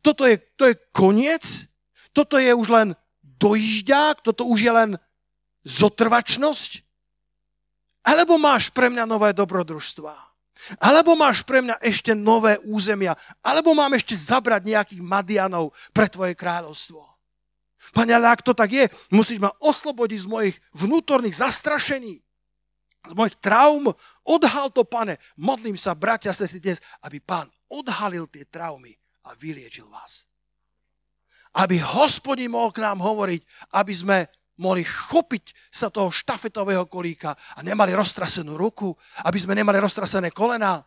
[0.00, 1.44] Toto je, to je koniec?
[2.16, 2.88] Toto je už len
[3.20, 4.24] dojížďák?
[4.24, 4.90] Toto už je len
[5.68, 6.80] zotrvačnosť?
[8.08, 10.16] Alebo máš pre mňa nové dobrodružstvá?
[10.80, 13.20] Alebo máš pre mňa ešte nové územia?
[13.44, 17.04] Alebo mám ešte zabrať nejakých Madianov pre tvoje kráľovstvo?
[17.92, 22.24] Pane, ale ak to tak je, musíš ma oslobodiť z mojich vnútorných zastrašení
[23.08, 23.88] z mojich traum.
[24.28, 25.16] Odhal to, pane.
[25.40, 28.92] Modlím sa, bratia, sestry, dnes, aby pán odhalil tie traumy
[29.24, 30.28] a vyliečil vás.
[31.56, 34.18] Aby hospodin mohol k nám hovoriť, aby sme
[34.58, 38.92] mohli chopiť sa toho štafetového kolíka a nemali roztrasenú ruku,
[39.24, 40.82] aby sme nemali roztrasené kolena,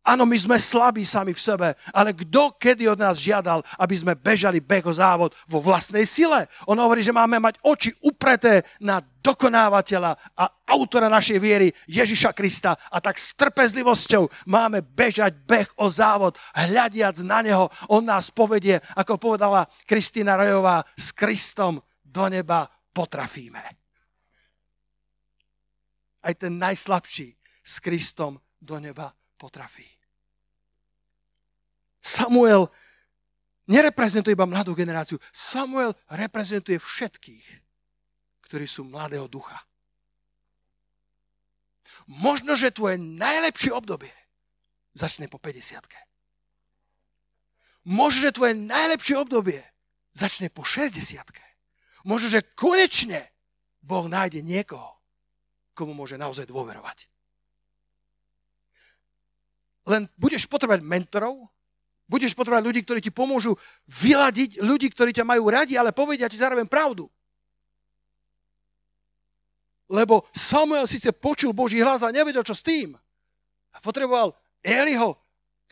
[0.00, 4.16] Áno, my sme slabí sami v sebe, ale kto kedy od nás žiadal, aby sme
[4.16, 6.48] bežali beh o závod vo vlastnej sile?
[6.64, 12.80] On hovorí, že máme mať oči upreté na dokonávateľa a autora našej viery, Ježiša Krista.
[12.88, 17.68] A tak s trpezlivosťou máme bežať beh o závod, hľadiac na neho.
[17.92, 22.64] On nás povedie, ako povedala Kristýna Rojová, s Kristom do neba
[22.96, 23.60] potrafíme.
[26.24, 29.88] Aj ten najslabší s Kristom do neba potrafí.
[32.04, 32.68] Samuel
[33.64, 35.16] nereprezentuje iba mladú generáciu.
[35.32, 37.46] Samuel reprezentuje všetkých,
[38.44, 39.56] ktorí sú mladého ducha.
[42.04, 44.12] Možno, že tvoje najlepšie obdobie
[44.92, 45.80] začne po 50
[47.88, 49.64] Možno, že tvoje najlepšie obdobie
[50.12, 51.00] začne po 60
[52.04, 53.28] Možno, že konečne
[53.80, 55.00] Boh nájde niekoho,
[55.72, 57.08] komu môže naozaj dôverovať
[59.90, 61.50] len budeš potrebovať mentorov,
[62.06, 63.58] budeš potrebovať ľudí, ktorí ti pomôžu
[63.90, 67.10] vyladiť, ľudí, ktorí ťa majú radi, ale povedia ti zároveň pravdu.
[69.90, 72.94] Lebo Samuel síce počul Boží hlas a nevedel, čo s tým.
[73.74, 75.18] A potreboval Eliho,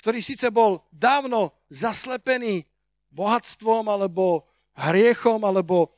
[0.02, 2.66] ktorý síce bol dávno zaslepený
[3.14, 5.94] bohatstvom alebo hriechom alebo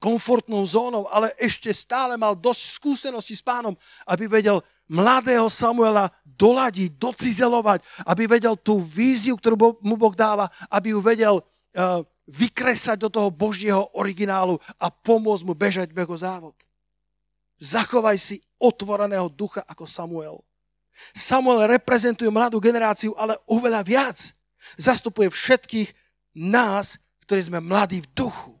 [0.00, 3.76] komfortnou zónou, ale ešte stále mal dosť skúseností s pánom,
[4.08, 10.90] aby vedel mladého Samuela doladiť, docizelovať, aby vedel tú víziu, ktorú mu Boh dáva, aby
[10.92, 11.38] ju vedel
[12.26, 16.58] vykresať do toho Božieho originálu a pomôcť mu bežať beho závod.
[17.60, 20.40] Zachovaj si otvoreného ducha ako Samuel.
[21.16, 24.18] Samuel reprezentuje mladú generáciu, ale oveľa viac.
[24.76, 25.88] Zastupuje všetkých
[26.36, 28.59] nás, ktorí sme mladí v duchu.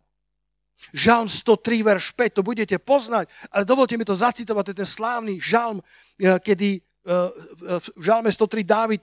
[0.92, 4.90] Žalm 103, verš 5, to budete poznať, ale dovolte mi to zacitovať, to je ten
[4.90, 5.80] slávny žalm,
[6.18, 9.02] eh, kedy eh, v žalme 103 Dávid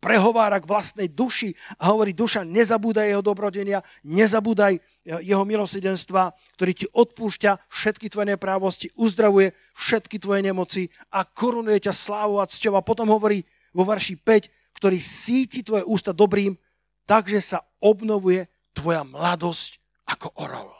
[0.00, 6.86] prehovára k vlastnej duši a hovorí, duša, nezabúdaj jeho dobrodenia, nezabúdaj jeho milosedenstva, ktorý ti
[6.88, 12.80] odpúšťa všetky tvoje neprávosti, uzdravuje všetky tvoje nemoci a korunuje ťa slávou a cťou.
[12.80, 13.44] A potom hovorí
[13.76, 16.56] vo verši 5, ktorý síti tvoje ústa dobrým,
[17.04, 19.79] takže sa obnovuje tvoja mladosť
[20.10, 20.70] ako orol.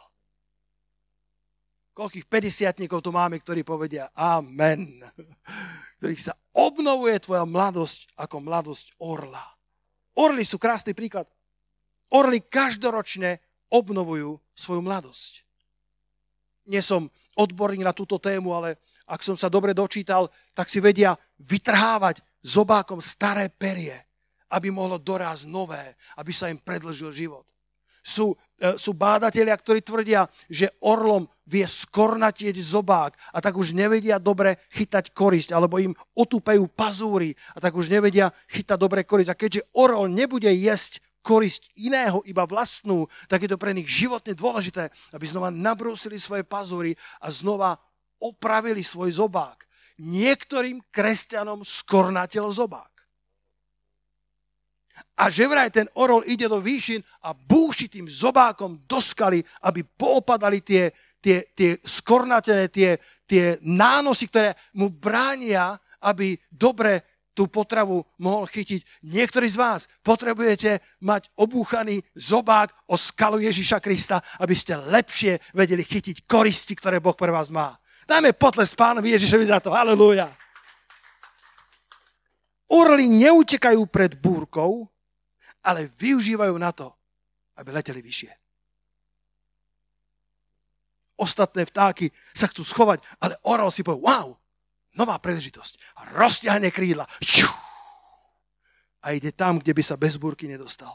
[1.95, 5.05] Koľkých 50 tu máme, ktorí povedia Amen
[6.01, 9.45] ktorých sa obnovuje tvoja mladosť ako mladosť orla.
[10.16, 11.29] Orly sú krásny príklad.
[12.09, 13.38] Orly každoročne
[13.69, 15.45] obnovujú svoju mladosť.
[16.73, 21.14] Nie som odborník na túto tému, ale ak som sa dobre dočítal, tak si vedia
[21.37, 23.95] vytrhávať zobákom staré perie,
[24.49, 27.45] aby mohlo dorásť nové, aby sa im predlžil život.
[28.01, 34.23] Sú, e, sú bádatelia, ktorí tvrdia, že orlom vie skornatieť zobák a tak už nevedia
[34.23, 39.31] dobre chytať korisť, alebo im otúpajú pazúry a tak už nevedia chytať dobre korisť.
[39.35, 44.33] A keďže orol nebude jesť korisť iného, iba vlastnú, tak je to pre nich životne
[44.33, 47.77] dôležité, aby znova nabrúsili svoje pazúry a znova
[48.21, 49.65] opravili svoj zobák.
[50.01, 53.00] Niektorým kresťanom skornatel zobák.
[55.17, 59.85] A že vraj ten orol ide do výšin a búši tým zobákom do skaly, aby
[59.85, 62.97] poopadali tie, tie, tie skornatené, tie,
[63.29, 67.05] tie nánosy, ktoré mu bránia, aby dobre
[67.37, 69.07] tú potravu mohol chytiť.
[69.07, 75.87] Niektorí z vás potrebujete mať obúchaný zobák o skalu Ježíša Krista, aby ste lepšie vedeli
[75.87, 77.79] chytiť koristi, ktoré Boh pre vás má.
[78.05, 79.71] Dajme potles pánovi Ježišovi za to.
[79.71, 80.39] Halelúja.
[82.70, 84.87] Orly neutekajú pred búrkou,
[85.61, 86.94] ale využívajú na to,
[87.59, 88.33] aby leteli vyššie.
[91.20, 94.33] Ostatné vtáky sa chcú schovať, ale orol si povie, wow,
[94.96, 96.00] nová príležitosť.
[96.00, 97.04] A rozťahne krídla.
[99.04, 100.94] A ide tam, kde by sa bez búrky nedostal.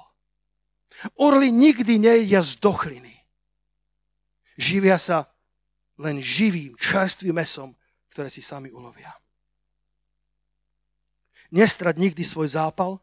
[1.20, 3.14] Orly nikdy nejedia z dochliny.
[4.56, 5.30] Živia sa
[6.00, 7.76] len živým, čerstvým mesom,
[8.10, 9.12] ktoré si sami ulovia.
[11.54, 13.02] Nestrať nikdy svoj zápal,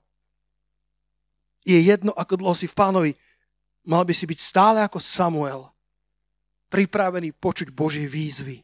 [1.62, 3.12] je jedno, ako dlho si v pánovi.
[3.87, 5.70] Mal by si byť stále ako Samuel,
[6.70, 8.62] pripravený počuť Božie výzvy.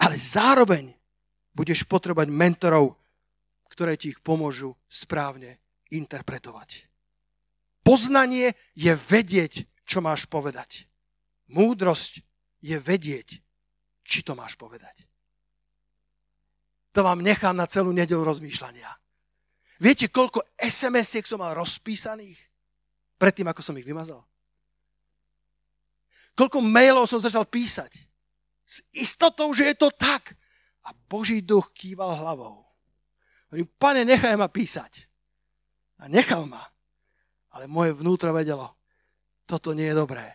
[0.00, 0.92] Ale zároveň
[1.52, 2.96] budeš potrebovať mentorov,
[3.68, 5.60] ktoré ti ich pomôžu správne
[5.92, 6.88] interpretovať.
[7.84, 10.84] Poznanie je vedieť, čo máš povedať.
[11.48, 12.20] Múdrosť
[12.60, 13.40] je vedieť,
[14.04, 15.08] či to máš povedať.
[16.92, 18.88] To vám nechám na celú nedelu rozmýšľania.
[19.78, 22.38] Viete, koľko SMS-iek som mal rozpísaných
[23.14, 24.26] predtým, ako som ich vymazal?
[26.34, 27.90] Koľko mailov som začal písať?
[28.66, 30.34] S istotou, že je to tak.
[30.86, 32.66] A Boží duch kýval hlavou.
[33.50, 35.06] Hovorím, pane, nechaj ma písať.
[35.98, 36.62] A nechal ma.
[37.54, 38.78] Ale moje vnútro vedelo,
[39.46, 40.26] toto nie je dobré.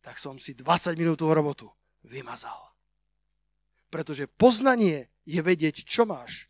[0.00, 1.68] Tak som si 20 minútovú robotu
[2.04, 2.72] vymazal.
[3.92, 6.48] Pretože poznanie je vedieť, čo máš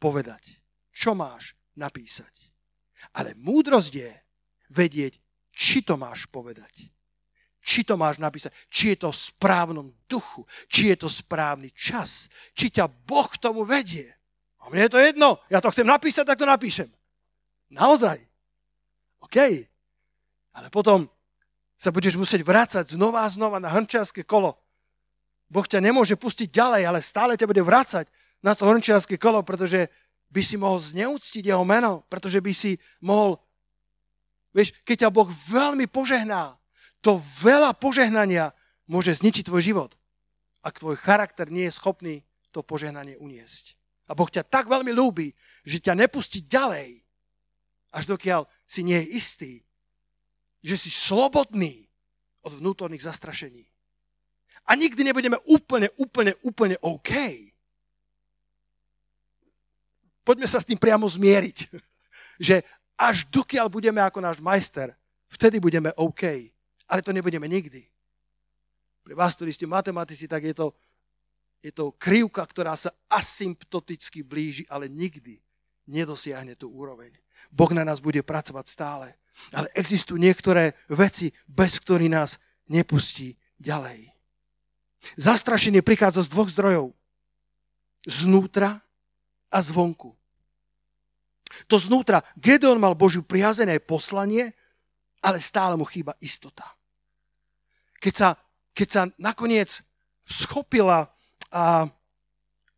[0.00, 0.64] povedať.
[0.96, 2.52] Čo máš napísať.
[3.16, 4.12] Ale múdrosť je
[4.68, 5.16] vedieť,
[5.48, 6.92] či to máš povedať.
[7.60, 12.32] Či to máš napísať, či je to v správnom duchu, či je to správny čas,
[12.56, 14.08] či ťa Boh k tomu vedie.
[14.64, 16.88] A mne je to jedno, ja to chcem napísať, tak to napíšem.
[17.72, 18.16] Naozaj.
[19.20, 19.36] OK.
[20.56, 21.08] Ale potom
[21.76, 24.56] sa budeš musieť vrácať znova a znova na hrnčiarske kolo.
[25.48, 28.08] Boh ťa nemôže pustiť ďalej, ale stále ťa bude vrácať
[28.40, 29.88] na to hrnčiarske kolo, pretože
[30.30, 33.36] by si mohol zneúctiť jeho meno, pretože by si mohol,
[34.54, 36.54] vieš, keď ťa Boh veľmi požehná,
[37.02, 38.54] to veľa požehnania
[38.86, 39.90] môže zničiť tvoj život,
[40.62, 42.22] ak tvoj charakter nie je schopný
[42.54, 43.74] to požehnanie uniesť.
[44.10, 45.34] A Boh ťa tak veľmi ľúbi,
[45.66, 47.02] že ťa nepustí ďalej,
[47.90, 49.52] až dokiaľ si nie je istý,
[50.62, 51.90] že si slobodný
[52.46, 53.66] od vnútorných zastrašení.
[54.70, 57.10] A nikdy nebudeme úplne, úplne, úplne OK
[60.30, 61.58] poďme sa s tým priamo zmieriť.
[62.46, 62.62] Že
[62.94, 64.94] až dokiaľ budeme ako náš majster,
[65.26, 66.54] vtedy budeme OK.
[66.86, 67.82] Ale to nebudeme nikdy.
[69.02, 70.70] Pre vás, ktorí ste matematici, tak je to,
[71.58, 75.42] je to krivka, ktorá sa asymptoticky blíži, ale nikdy
[75.90, 77.10] nedosiahne tú úroveň.
[77.50, 79.06] Boh na nás bude pracovať stále,
[79.50, 82.36] Ale existujú niektoré veci, bez ktorých nás
[82.68, 84.12] nepustí ďalej.
[85.16, 86.92] Zastrašenie prichádza z dvoch zdrojov.
[88.04, 88.84] Znútra
[89.48, 90.19] a zvonku.
[91.66, 94.54] To znútra, Gedeon mal Božiu priazené poslanie,
[95.20, 96.64] ale stále mu chýba istota.
[98.00, 98.28] Keď sa,
[98.72, 99.84] keď sa nakoniec
[100.24, 101.10] schopila
[101.52, 101.90] a,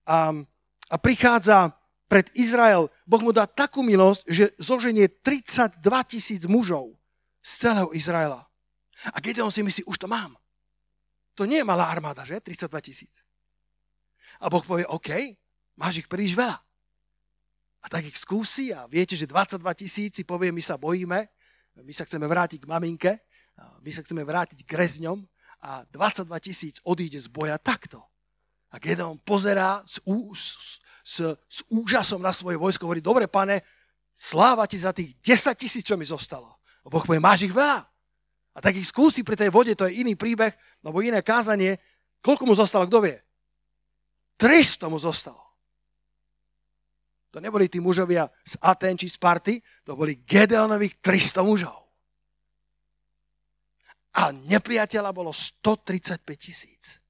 [0.08, 0.18] a,
[0.88, 1.76] a prichádza
[2.10, 6.92] pred Izrael, Boh mu dá takú milosť, že zoženie 32 tisíc mužov
[7.40, 8.44] z celého Izraela.
[9.12, 10.36] A Gedeon si myslí, už to mám.
[11.34, 12.38] To nie je malá armáda, že?
[12.44, 13.24] 32 tisíc.
[14.42, 15.08] A Boh povie, OK,
[15.78, 16.60] máš ich príliš veľa.
[17.82, 21.18] A tak ich skúsi a viete, že 22 tisíc si povie, my sa bojíme,
[21.82, 23.12] my sa chceme vrátiť k maminke,
[23.82, 25.18] my sa chceme vrátiť k rezňom
[25.62, 28.02] a 22 tisíc odíde z boja takto.
[28.72, 33.60] A Gedeon pozerá s, s, s, s úžasom na svoje vojsko, hovorí, dobre pane,
[34.14, 36.62] sláva ti za tých 10 tisíc, čo mi zostalo.
[36.82, 37.84] A Boh povie, máš ich veľa.
[38.52, 40.52] A tak ich skúsi pri tej vode, to je iný príbeh,
[40.84, 41.80] alebo iné kázanie.
[42.20, 43.16] Koľko mu zostalo, kto vie?
[44.40, 45.51] 300 mu zostalo.
[47.32, 49.56] To neboli tí mužovia z Aten či Sparty,
[49.88, 51.80] to boli Gedeonových 300 mužov.
[54.20, 57.00] A nepriateľa bolo 135 tisíc.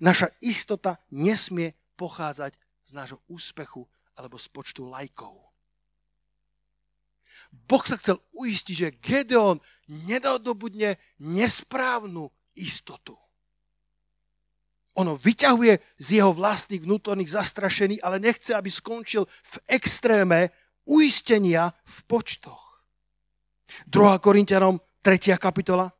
[0.00, 2.56] Naša istota nesmie pochádzať
[2.88, 3.84] z nášho úspechu
[4.16, 5.36] alebo z počtu lajkov.
[7.52, 9.60] Boh sa chcel uistiť, že Gedeon
[10.08, 13.25] nedodobudne nesprávnu istotu.
[14.96, 20.48] Ono vyťahuje z jeho vlastných vnútorných zastrašení, ale nechce, aby skončil v extréme
[20.88, 22.80] uistenia v počtoch.
[23.92, 24.24] 2.
[24.24, 25.36] Korintianom 3.
[25.36, 25.92] kapitola.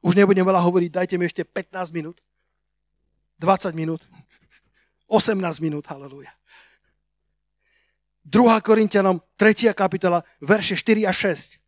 [0.00, 2.24] Už nebudem veľa hovoriť, dajte mi ešte 15 minút.
[3.36, 4.00] 20 minút.
[5.10, 6.32] 18 minút, halleluja.
[8.24, 8.64] 2.
[8.64, 9.76] Korintianom 3.
[9.76, 11.60] kapitola, verše 4 a 6.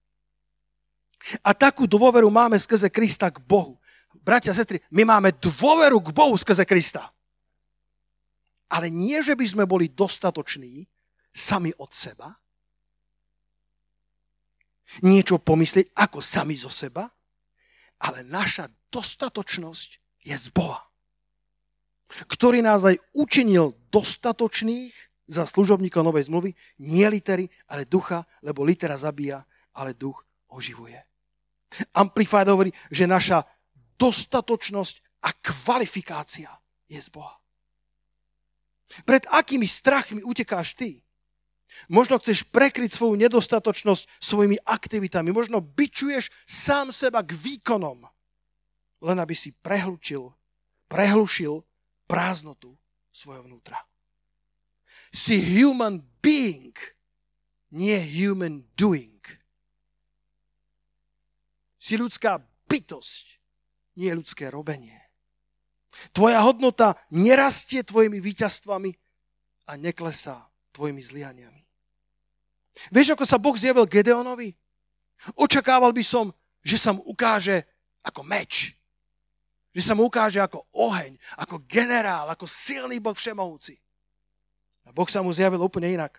[1.42, 3.81] A takú dôveru máme skrze Krista k Bohu.
[4.22, 7.10] Bratia a sestry, my máme dôveru k Bohu skrze Krista.
[8.70, 10.86] Ale nie, že by sme boli dostatoční
[11.34, 12.30] sami od seba,
[15.02, 17.08] niečo pomyslieť ako sami zo seba,
[17.98, 19.90] ale naša dostatočnosť
[20.22, 20.84] je z Boha,
[22.28, 24.92] ktorý nás aj učinil dostatočných
[25.26, 26.52] za služobníka novej zmluvy,
[26.84, 29.42] nie litery, ale ducha, lebo litera zabíja,
[29.72, 30.20] ale duch
[30.52, 31.00] oživuje.
[31.96, 33.40] Amplified hovorí, že naša
[33.98, 36.50] dostatočnosť a kvalifikácia
[36.90, 37.36] je z Boha.
[39.08, 41.00] Pred akými strachmi utekáš ty?
[41.88, 45.32] Možno chceš prekryť svoju nedostatočnosť svojimi aktivitami.
[45.32, 48.04] Možno byčuješ sám seba k výkonom,
[49.00, 50.28] len aby si prehlučil,
[50.92, 51.64] prehlušil
[52.04, 52.76] prázdnotu
[53.08, 53.80] svojho vnútra
[55.12, 56.72] si human being,
[57.70, 59.20] nie human doing.
[61.76, 63.41] Si ľudská bytosť,
[63.96, 64.96] nie ľudské robenie.
[66.16, 68.90] Tvoja hodnota nerastie tvojimi víťazstvami
[69.68, 71.62] a neklesá tvojimi zlianiami.
[72.88, 74.56] Vieš, ako sa Boh zjavil Gedeonovi?
[75.36, 76.32] Očakával by som,
[76.64, 77.68] že sa mu ukáže
[78.00, 78.72] ako meč.
[79.76, 83.76] Že sa mu ukáže ako oheň, ako generál, ako silný Boh všemohúci.
[84.88, 86.18] A Boh sa mu zjavil úplne inak.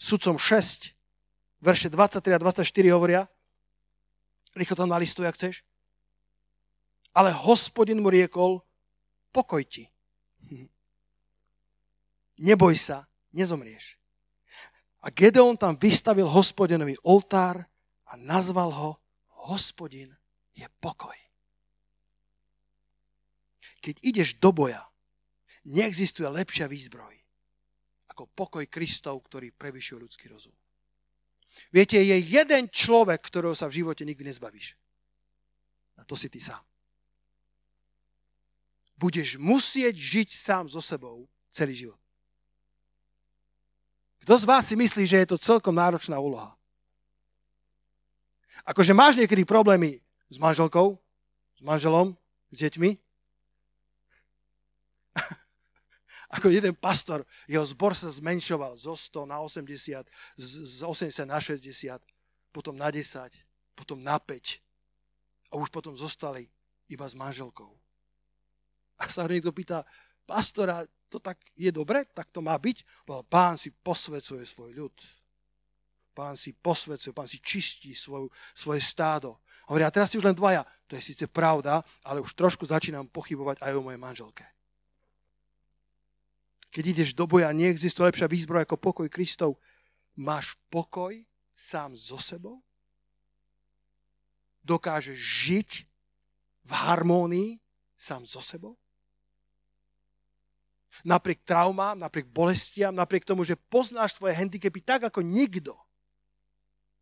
[0.00, 0.96] Sudcom 6,
[1.60, 3.28] verše 23 a 24 hovoria,
[4.56, 5.62] rýchlo tam nalistuj, ak chceš.
[7.14, 8.58] Ale hospodin mu riekol,
[9.30, 9.86] pokoj ti.
[12.42, 13.96] Neboj sa, nezomrieš.
[15.04, 17.62] A Gedeon tam vystavil hospodinový oltár
[18.10, 18.90] a nazval ho
[19.44, 20.08] Hospodin
[20.56, 21.14] je pokoj.
[23.84, 24.80] Keď ideš do boja,
[25.68, 27.14] neexistuje lepšia výzbroj
[28.14, 30.54] ako pokoj Kristov, ktorý prevyšuje ľudský rozum.
[31.74, 34.78] Viete, je jeden človek, ktorého sa v živote nikdy nezbavíš.
[35.98, 36.62] A to si ty sám.
[38.94, 42.00] Budeš musieť žiť sám so sebou celý život.
[44.24, 46.56] Kto z vás si myslí, že je to celkom náročná úloha?
[48.64, 50.00] Akože máš niekedy problémy
[50.32, 50.96] s manželkou,
[51.52, 52.16] s manželom,
[52.48, 52.96] s deťmi?
[56.40, 60.08] Ako jeden pastor, jeho zbor sa zmenšoval zo 100 na 80,
[60.40, 62.00] z 80 na 60,
[62.48, 63.28] potom na 10,
[63.76, 64.64] potom na 5.
[65.52, 66.48] A už potom zostali
[66.88, 67.83] iba s manželkou.
[69.00, 69.82] A sa niekto pýta,
[70.22, 73.06] pastora, to tak je dobre, tak to má byť?
[73.30, 74.96] Pán si posvecuje svoj ľud.
[76.14, 79.42] Pán si posvecuje, pán si čistí svoju, svoje stádo.
[79.66, 80.62] Hovoria, a teraz si už len dvaja.
[80.86, 84.46] To je síce pravda, ale už trošku začínam pochybovať aj o mojej manželke.
[86.70, 89.58] Keď ideš do boja, neexistuje lepšia výzbroj ako pokoj Kristov.
[90.18, 91.14] Máš pokoj
[91.54, 92.62] sám so sebou?
[94.66, 95.70] Dokážeš žiť
[96.66, 97.58] v harmónii
[97.98, 98.78] sám so sebou?
[101.02, 105.74] Napriek traumám, napriek bolestiam, napriek tomu, že poznáš svoje handicapy tak ako nikto.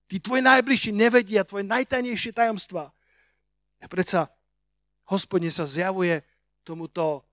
[0.09, 2.89] Tí tvoji najbližší nevedia tvoje najtajnejšie tajomstvá.
[3.83, 4.33] A predsa
[5.09, 6.25] hospodine sa zjavuje
[6.65, 7.27] tomuto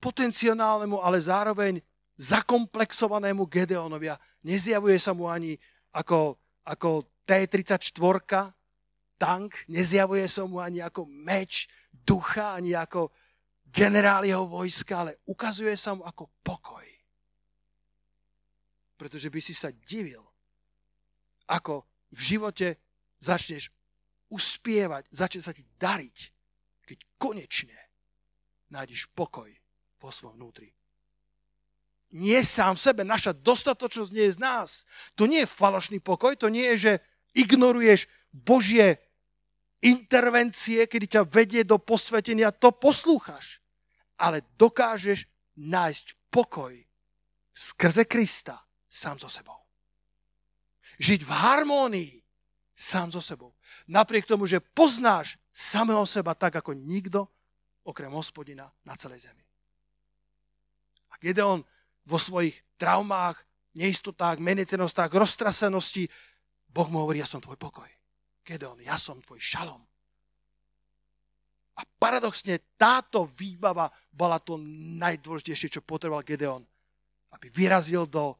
[0.00, 1.78] potenciálnemu, ale zároveň
[2.16, 5.56] zakomplexovanému Gedeonovi a nezjavuje sa mu ani
[5.92, 8.00] ako, ako T-34
[9.20, 13.12] tank, nezjavuje sa mu ani ako meč ducha, ani ako
[13.70, 16.86] generál jeho vojska, ale ukazuje sa mu ako pokoj.
[18.98, 20.20] Pretože by si sa divil,
[21.48, 22.68] ako v živote
[23.22, 23.70] začneš
[24.30, 26.16] uspievať, začne sa ti dariť,
[26.86, 27.78] keď konečne
[28.70, 29.50] nájdeš pokoj
[29.98, 30.70] vo svojom vnútri.
[32.10, 34.82] Nie sám sebe, naša dostatočnosť nie je z nás.
[35.14, 36.92] To nie je falošný pokoj, to nie je, že
[37.38, 38.98] ignoruješ Božie
[39.80, 43.60] intervencie, kedy ťa vedie do posvetenia, to poslúchaš
[44.20, 45.24] ale dokážeš
[45.56, 46.76] nájsť pokoj
[47.56, 49.56] skrze Krista sám so sebou.
[51.00, 52.12] Žiť v harmónii
[52.76, 53.56] sám so sebou.
[53.88, 57.24] Napriek tomu, že poznáš samého seba tak, ako nikto,
[57.80, 59.44] okrem hospodina na celej zemi.
[61.08, 61.64] A Gedeon
[62.04, 63.40] vo svojich traumách,
[63.72, 66.12] neistotách, menecenostách, roztrasenosti,
[66.70, 67.88] Boh mu hovorí, ja som tvoj pokoj.
[68.50, 69.78] Gedeon, ja som tvoj šalom.
[71.78, 74.58] A paradoxne táto výbava bola to
[74.98, 76.66] najdôležitejšie, čo potreboval Gedeon.
[77.30, 78.34] Aby vyrazil do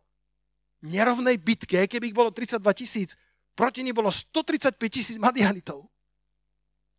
[0.83, 3.15] nerovnej bitke, keby ich bolo 32 tisíc,
[3.55, 5.87] proti ní bolo 135 tisíc Madianitov.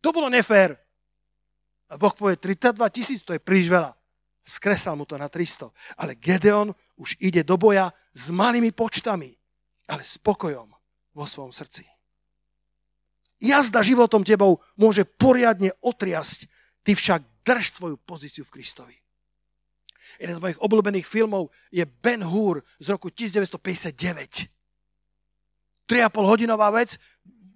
[0.00, 0.72] To bolo nefér.
[1.92, 3.92] A Boh povie, 32 tisíc, to je príliš veľa.
[4.42, 5.68] Skresal mu to na 300.
[6.00, 9.36] Ale Gedeon už ide do boja s malými počtami,
[9.86, 10.72] ale s pokojom
[11.12, 11.91] vo svojom srdci
[13.42, 16.46] jazda životom tebou môže poriadne otriasť.
[16.86, 18.94] Ty však drž svoju pozíciu v Kristovi.
[20.22, 24.46] Jeden z mojich obľúbených filmov je Ben Hur z roku 1959.
[25.90, 26.94] 3,5 hodinová vec,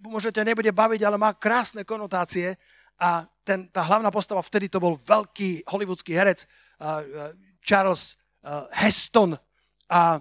[0.03, 2.59] možno ťa nebude baviť, ale má krásne konotácie
[2.99, 6.43] a ten, tá hlavná postava vtedy to bol veľký hollywoodský herec
[6.82, 7.30] uh,
[7.62, 9.39] Charles uh, Heston
[9.87, 10.18] a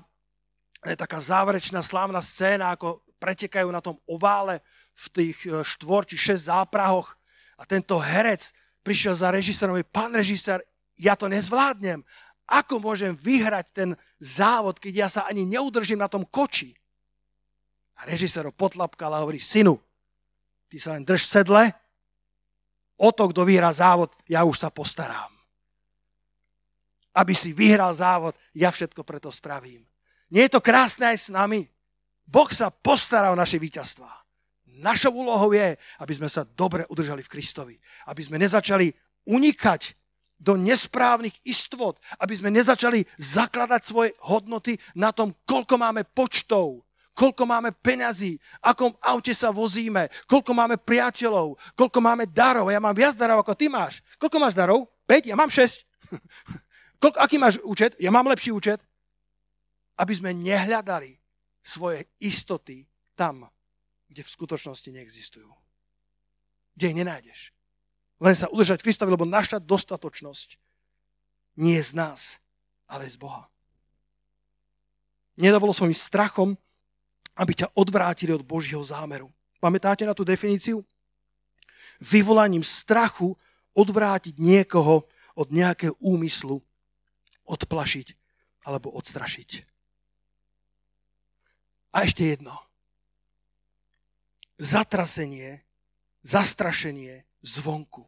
[0.86, 4.62] je taká záverečná slávna scéna, ako pretekajú na tom ovále
[4.96, 7.20] v tých e, štvor či šesť záprahoch
[7.60, 10.64] a tento herec prišiel za režisérom, pán režisér,
[10.96, 12.04] ja to nezvládnem.
[12.46, 13.90] Ako môžem vyhrať ten
[14.22, 16.78] závod, keď ja sa ani neudržím na tom koči?
[17.98, 19.82] A režisér ho potlapkal a hovorí, synu,
[20.70, 21.74] ty sa len drž sedle,
[22.96, 25.32] o to, kto vyhrá závod, ja už sa postarám.
[27.16, 29.84] Aby si vyhral závod, ja všetko preto spravím.
[30.30, 31.68] Nie je to krásne aj s nami?
[32.28, 34.25] Boh sa postará o naše víťazstvá.
[34.76, 37.76] Našou úlohou je, aby sme sa dobre udržali v Kristovi.
[38.12, 38.92] Aby sme nezačali
[39.24, 39.96] unikať
[40.36, 46.84] do nesprávnych istot, aby sme nezačali zakladať svoje hodnoty na tom, koľko máme počtov,
[47.16, 52.68] koľko máme peňazí, akom aute sa vozíme, koľko máme priateľov, koľko máme darov.
[52.68, 54.04] Ja mám viac darov, ako ty máš.
[54.20, 54.92] Koľko máš darov?
[55.08, 55.32] 5?
[55.32, 55.88] Ja mám 6.
[57.02, 57.96] Koľko, aký máš účet?
[58.00, 58.84] Ja mám lepší účet.
[59.96, 61.16] Aby sme nehľadali
[61.64, 62.84] svoje istoty
[63.16, 63.48] tam,
[64.16, 65.52] kde v skutočnosti neexistujú.
[66.80, 67.40] Kde ich nenájdeš.
[68.24, 70.56] Len sa udržať Kristovi, lebo naša dostatočnosť
[71.60, 72.40] nie je z nás,
[72.88, 73.52] ale z Boha.
[75.36, 76.56] Nedovolo svojim strachom,
[77.36, 79.28] aby ťa odvrátili od Božieho zámeru.
[79.60, 80.80] Pamätáte na tú definíciu?
[82.00, 83.36] Vyvolaním strachu
[83.76, 85.04] odvrátiť niekoho
[85.36, 86.64] od nejakého úmyslu,
[87.44, 88.16] odplašiť
[88.64, 89.68] alebo odstrašiť.
[91.92, 92.65] A ešte jedno
[94.60, 95.64] zatrasenie,
[96.24, 98.08] zastrašenie zvonku.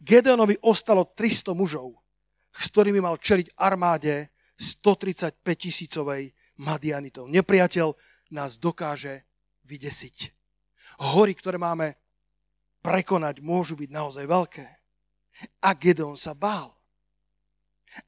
[0.00, 2.00] Gedeonovi ostalo 300 mužov,
[2.54, 6.32] s ktorými mal čeliť armáde 135 tisícovej
[6.62, 7.26] Madianitov.
[7.28, 7.92] Nepriateľ
[8.32, 9.26] nás dokáže
[9.66, 10.32] vydesiť.
[11.02, 11.98] Hory, ktoré máme
[12.80, 14.66] prekonať, môžu byť naozaj veľké.
[15.66, 16.70] A Gedeon sa bál.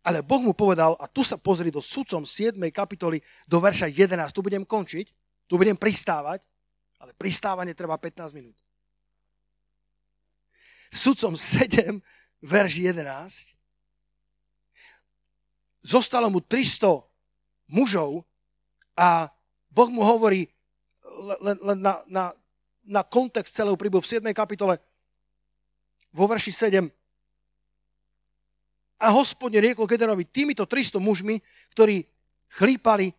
[0.02, 2.54] Ale Boh mu povedal, a tu sa pozri do sudcom 7.
[2.70, 5.06] kapitoly, do verša 11, tu budem končiť,
[5.46, 6.42] tu budem pristávať,
[7.00, 8.56] ale pristávanie trvá 15 minút.
[10.92, 12.00] Sudcom 7,
[12.40, 13.56] verš 11.
[15.84, 17.04] Zostalo mu 300
[17.70, 18.24] mužov
[18.96, 19.28] a
[19.70, 20.48] Boh mu hovorí
[21.42, 22.24] len, len na, na,
[22.86, 24.24] na kontext celého príbehu v 7.
[24.32, 24.80] kapitole
[26.14, 26.88] vo verši 7.
[28.96, 31.36] A hospodne riekol Gederovi týmito 300 mužmi,
[31.76, 32.08] ktorí
[32.56, 33.12] chlípali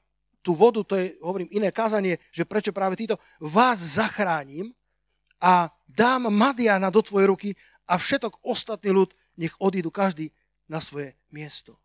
[0.47, 4.71] tú vodu, to je, hovorím, iné kázanie, že prečo práve títo, vás zachránim
[5.43, 7.49] a dám Madiana do tvojej ruky
[7.83, 10.31] a všetok ostatný ľud nech odídu každý
[10.71, 11.75] na svoje miesto.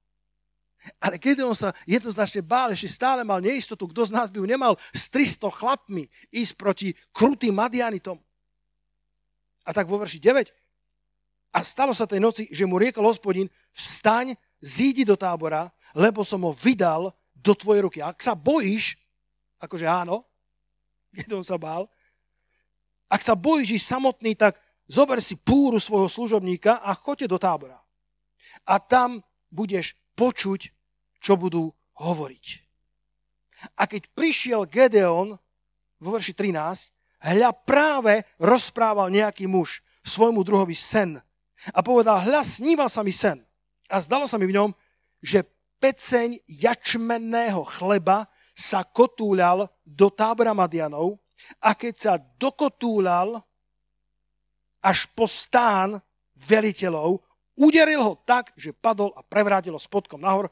[1.02, 4.46] Ale keď on sa jednoznačne bál, ešte stále mal neistotu, kto z nás by ju
[4.46, 8.18] nemal s 300 chlapmi ísť proti krutým Madianitom.
[9.62, 10.50] A tak vo verši 9.
[11.54, 16.42] A stalo sa tej noci, že mu riekol hospodin, vstaň, zídi do tábora, lebo som
[16.42, 17.98] ho vydal do tvojej ruky.
[17.98, 18.96] Ak sa bojíš,
[19.58, 20.24] akože áno,
[21.16, 21.90] keď on sa bál,
[23.12, 24.56] ak sa bojíš samotný, tak
[24.88, 27.76] zober si púru svojho služobníka a choďte do tábora.
[28.64, 29.20] A tam
[29.52, 30.72] budeš počuť,
[31.20, 31.68] čo budú
[32.00, 32.46] hovoriť.
[33.78, 35.36] A keď prišiel Gedeon
[36.02, 36.90] vo verši 13,
[37.22, 41.20] hľa práve rozprával nejaký muž svojmu druhovi sen.
[41.70, 43.38] A povedal, hľa sníval sa mi sen.
[43.86, 44.70] A zdalo sa mi v ňom,
[45.22, 45.46] že
[45.82, 51.18] peceň jačmenného chleba sa kotúľal do tábora Madianov
[51.58, 53.42] a keď sa dokotúľal
[54.78, 55.98] až po stán
[56.38, 57.18] veliteľov,
[57.58, 60.46] uderil ho tak, že padol a prevrátil ho spodkom nahor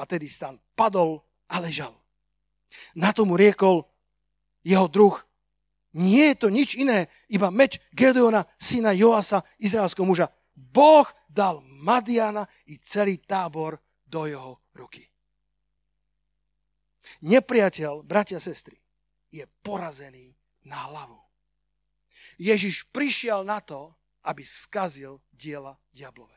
[0.00, 1.92] a tedy stán padol a ležal.
[2.96, 3.84] Na tomu riekol
[4.64, 5.16] jeho druh,
[5.92, 10.30] nie je to nič iné, iba meč Gedeona, syna Joasa, izraelského muža.
[10.54, 15.04] Boh dal Madiana i celý tábor do jeho ruky.
[17.20, 18.80] Nepriateľ, bratia a sestry,
[19.28, 20.32] je porazený
[20.64, 21.20] na hlavu.
[22.40, 23.92] Ježiš prišiel na to,
[24.24, 26.36] aby skazil diela diablové.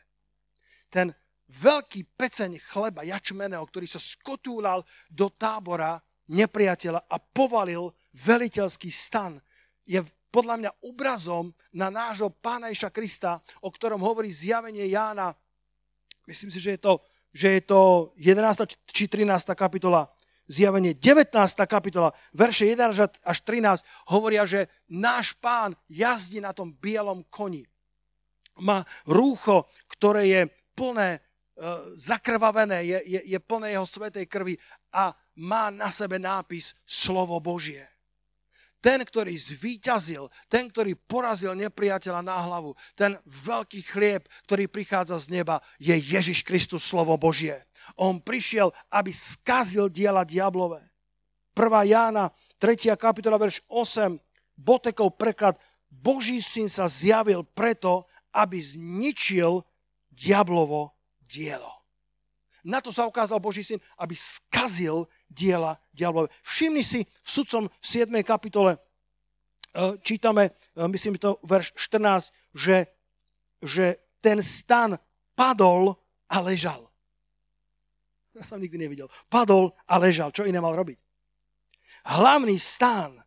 [0.91, 1.15] Ten
[1.47, 5.99] veľký peceň chleba jačmeného, ktorý sa skotúlal do tábora
[6.31, 9.39] nepriateľa a povalil veliteľský stan,
[9.83, 9.99] je
[10.33, 15.35] podľa mňa obrazom na nášho pána Iša Krista, o ktorom hovorí zjavenie Jána.
[16.25, 18.77] Myslím si, že je to, že je to 11.
[18.87, 19.57] či 13.
[19.57, 20.13] kapitola
[20.47, 21.33] zjavenie 19.
[21.65, 27.63] kapitola, verše 11 až 13 hovoria, že náš pán jazdí na tom bielom koni.
[28.59, 30.41] Má rúcho, ktoré je
[30.77, 31.19] plné, e,
[31.97, 34.59] zakrvavené, je, je, je plné jeho svetej krvi
[34.93, 37.92] a má na sebe nápis Slovo Božie.
[38.83, 45.39] Ten, ktorý zvíťazil, ten, ktorý porazil nepriateľa na hlavu, ten veľký chlieb, ktorý prichádza z
[45.39, 47.63] neba, je Ježiš Kristus, slovo Božie.
[47.95, 50.83] On prišiel, aby skazil diela diablové.
[51.55, 51.63] 1.
[51.87, 52.99] Jána, 3.
[52.99, 54.19] kapitola, verš 8,
[54.59, 55.55] Botekov preklad,
[55.87, 58.03] Boží syn sa zjavil preto,
[58.35, 59.63] aby zničil
[60.11, 60.91] diablovo
[61.23, 61.69] dielo.
[62.63, 66.29] Na to sa ukázal Boží syn, aby skazil diela diablové.
[66.45, 68.23] Všimni si v sudcom v 7.
[68.23, 68.79] kapitole, e,
[70.05, 72.87] čítame, e, myslím to verš 14, že,
[73.59, 74.95] že ten stan
[75.33, 75.97] padol
[76.29, 76.87] a ležal.
[78.33, 79.09] Ja som nikdy nevidel.
[79.29, 80.33] Padol a ležal.
[80.33, 80.97] Čo iné mal robiť?
[82.03, 83.21] Hlavný stán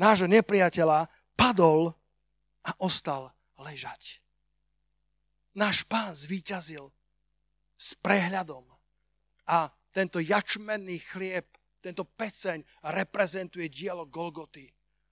[0.00, 1.92] nášho nepriateľa padol
[2.64, 4.24] a ostal ležať.
[5.52, 6.88] Náš pán zvíťazil
[7.76, 8.64] s prehľadom
[9.48, 11.46] a tento jačmenný chlieb,
[11.82, 12.62] tento peceň
[12.94, 14.68] reprezentuje dielo Golgoty,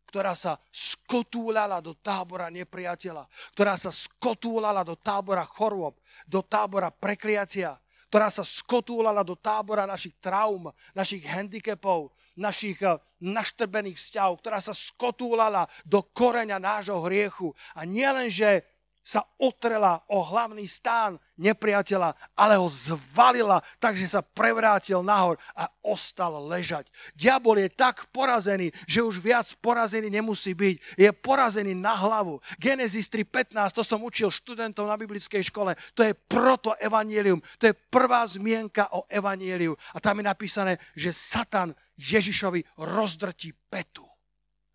[0.09, 7.77] ktorá sa skotúľala do tábora nepriateľa, ktorá sa skotúľala do tábora chorôb, do tábora prekliatia,
[8.09, 12.09] ktorá sa skotúlala do tábora našich traum, našich handicapov,
[12.39, 17.53] našich eh, naštrbených vzťahov, ktorá sa skotúlala do koreňa nášho hriechu.
[17.77, 18.65] A nielen, že
[19.09, 26.37] sa otrela o hlavný stán nepriateľa, ale ho zvalila, takže sa prevrátil nahor a ostal
[26.45, 26.93] ležať.
[27.17, 31.01] Diabol je tak porazený, že už viac porazený nemusí byť.
[31.01, 32.37] Je porazený na hlavu.
[32.61, 37.75] Genesis 3.15, to som učil študentov na biblickej škole, to je proto evanielium, to je
[37.89, 39.73] prvá zmienka o evanieliu.
[39.97, 44.05] A tam je napísané, že Satan Ježišovi rozdrtí petu.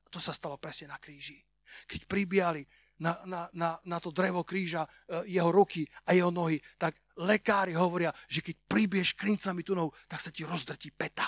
[0.10, 1.38] To sa stalo presne na kríži.
[1.86, 2.66] Keď pribíjali
[3.04, 7.76] na, na, na, na to drevo kríža e, jeho ruky a jeho nohy, tak lekári
[7.76, 11.28] hovoria, že keď pribieš klincami tu nohu, tak sa ti rozdrtí peta.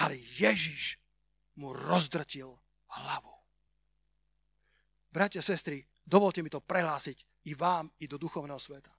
[0.00, 0.96] Ale Ježiš
[1.60, 2.48] mu rozdrtil
[2.96, 3.32] hlavu.
[5.12, 8.92] Bratia, sestry, dovolte mi to prehlásiť i vám, i do duchovného sveta.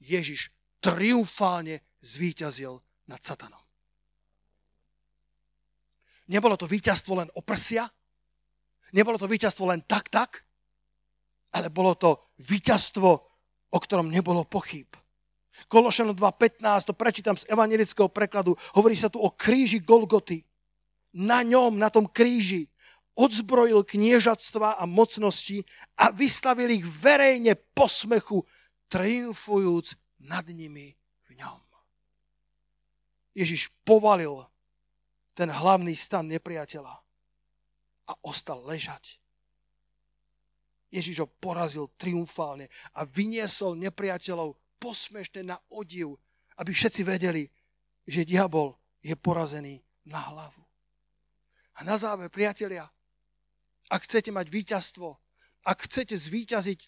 [0.00, 2.78] Ježiš triumfálne zvíťazil
[3.10, 3.60] nad satanom.
[6.30, 7.90] Nebolo to víťazstvo len o prsia,
[8.90, 10.42] Nebolo to víťazstvo len tak, tak,
[11.54, 13.10] ale bolo to víťazstvo,
[13.70, 14.86] o ktorom nebolo pochyb.
[15.66, 20.42] Kološanom 2.15, to prečítam z evangelického prekladu, hovorí sa tu o kríži Golgoty.
[21.20, 22.70] Na ňom, na tom kríži,
[23.18, 25.66] odzbrojil kniežatstva a mocnosti
[25.98, 28.46] a vystavil ich verejne posmechu,
[28.88, 30.94] triumfujúc nad nimi
[31.26, 31.60] v ňom.
[33.34, 34.46] Ježiš povalil
[35.34, 37.09] ten hlavný stan nepriateľa
[38.10, 39.22] a ostal ležať.
[40.90, 42.66] Ježiš ho porazil triumfálne
[42.98, 46.18] a vyniesol nepriateľov posmešne na odiv,
[46.58, 47.46] aby všetci vedeli,
[48.02, 49.78] že diabol je porazený
[50.10, 50.66] na hlavu.
[51.78, 52.90] A na záver, priatelia,
[53.86, 55.08] ak chcete mať víťazstvo,
[55.62, 56.80] ak chcete zvíťaziť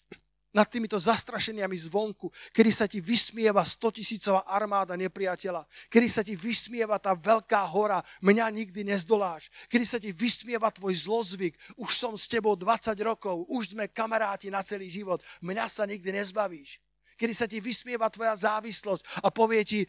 [0.53, 6.37] nad týmito zastrašeniami zvonku, kedy sa ti vysmieva 100 tisícová armáda nepriateľa, kedy sa ti
[6.37, 12.13] vysmieva tá veľká hora, mňa nikdy nezdoláš, kedy sa ti vysmieva tvoj zlozvyk, už som
[12.13, 16.77] s tebou 20 rokov, už sme kamaráti na celý život, mňa sa nikdy nezbavíš.
[17.17, 19.79] Kedy sa ti vysmieva tvoja závislosť a povie ti,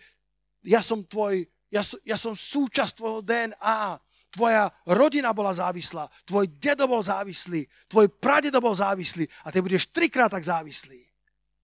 [0.65, 4.01] ja som tvoj, ja, ja som súčasť tvojho DNA,
[4.35, 9.95] Tvoja rodina bola závislá, tvoj dedo bol závislý, tvoj pradedo bol závislý a ty budeš
[9.95, 10.99] trikrát tak závislý.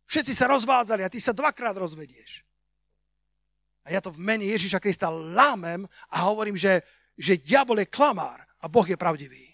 [0.06, 2.46] Všetci sa rozvádzali a ty sa dvakrát rozvedieš.
[3.82, 5.82] A ja to v mene Ježiša Krista lámem
[6.14, 6.86] a hovorím, že,
[7.18, 9.50] že diabol je klamár a Boh je pravdivý.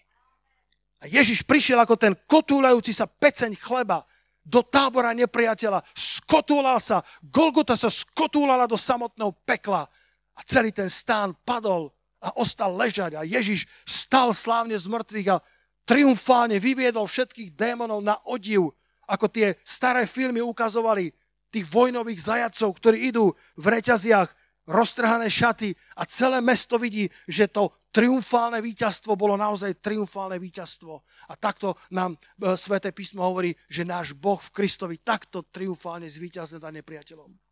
[1.00, 4.04] A Ježiš prišiel ako ten kotúľajúci sa peceň chleba
[4.44, 9.88] do tábora nepriateľa, skotúlal sa, Golgota sa skotúlala do samotného pekla
[10.36, 15.42] a celý ten stán padol a ostal ležať a Ježiš stal slávne z mŕtvych a
[15.86, 18.74] triumfálne vyviedol všetkých démonov na odiv,
[19.06, 21.14] ako tie staré filmy ukazovali
[21.54, 24.28] tých vojnových zajacov, ktorí idú v reťaziach,
[24.66, 30.92] roztrhané šaty a celé mesto vidí, že to triumfálne víťazstvo bolo naozaj triumfálne víťazstvo.
[31.30, 36.58] A takto nám e, Sveté písmo hovorí, že náš Boh v Kristovi takto triumfálne zvíťazne
[36.58, 37.45] nad nepriateľom.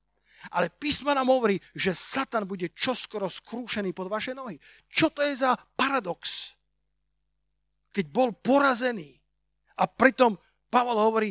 [0.52, 4.60] Ale písma nám hovorí, že Satan bude čoskoro skrúšený pod vaše nohy.
[4.90, 6.52] Čo to je za paradox?
[7.94, 9.14] Keď bol porazený
[9.78, 10.34] a pritom
[10.68, 11.30] Pavel hovorí,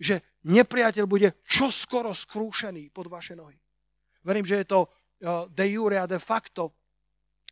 [0.00, 3.60] že nepriateľ bude čoskoro skrúšený pod vaše nohy.
[4.24, 6.72] Verím, že je to uh, de jure a de facto.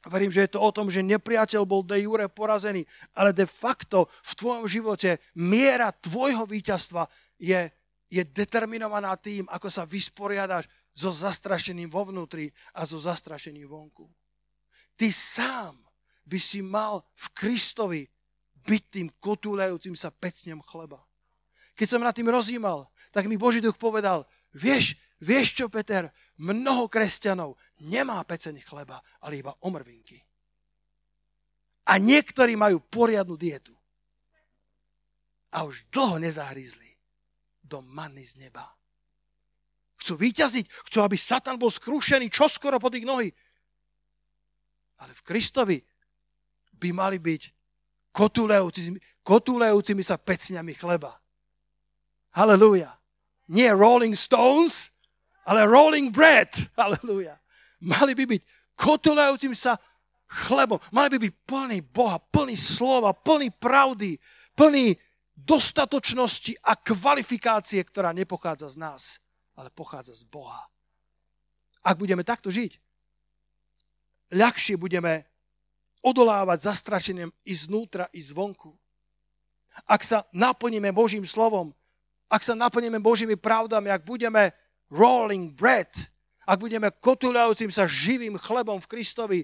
[0.09, 4.09] Verím, že je to o tom, že nepriateľ bol de jure porazený, ale de facto
[4.25, 7.05] v tvojom živote miera tvojho víťazstva
[7.37, 7.69] je,
[8.09, 10.65] je determinovaná tým, ako sa vysporiadaš
[10.99, 14.11] so zastrašením vo vnútri a so zastrašením vonku.
[14.99, 15.79] Ty sám
[16.27, 18.03] by si mal v Kristovi
[18.67, 20.99] byť tým kotúľajúcim sa pecnem chleba.
[21.79, 26.11] Keď som nad tým rozímal, tak mi Boží duch povedal, vieš, vieš čo, Peter,
[26.43, 30.19] mnoho kresťanov nemá peceň chleba, ale iba omrvinky.
[31.89, 33.73] A niektorí majú poriadnu dietu.
[35.55, 36.93] A už dlho nezahrízli
[37.65, 38.78] do manny z neba.
[40.09, 43.29] Chcú vyťaziť, chcú, aby Satan bol skrušený čoskoro pod ich nohy.
[45.05, 45.77] Ale v Kristovi
[46.81, 47.43] by mali byť
[48.17, 51.13] kotulejúcimi, kotulejúcimi sa pecňami chleba.
[52.33, 52.97] Halelúja.
[53.53, 54.89] Nie Rolling Stones,
[55.45, 56.57] ale Rolling Bread.
[56.81, 57.37] Halelúja.
[57.85, 58.41] Mali by byť
[58.81, 59.77] kotulejúcimi sa
[60.25, 60.81] chlebom.
[60.89, 64.17] Mali by byť plný Boha, plný slova, plný pravdy,
[64.57, 64.97] plný
[65.37, 69.21] dostatočnosti a kvalifikácie, ktorá nepochádza z nás
[69.59, 70.63] ale pochádza z Boha.
[71.83, 72.79] Ak budeme takto žiť,
[74.31, 75.27] ľahšie budeme
[75.99, 78.71] odolávať zastrašeniem i znútra, i zvonku.
[79.83, 81.75] Ak sa naplníme Božím slovom,
[82.31, 84.55] ak sa naplníme Božími pravdami, ak budeme
[84.95, 85.91] rolling bread,
[86.47, 89.41] ak budeme kotuľajúcim sa živým chlebom v Kristovi,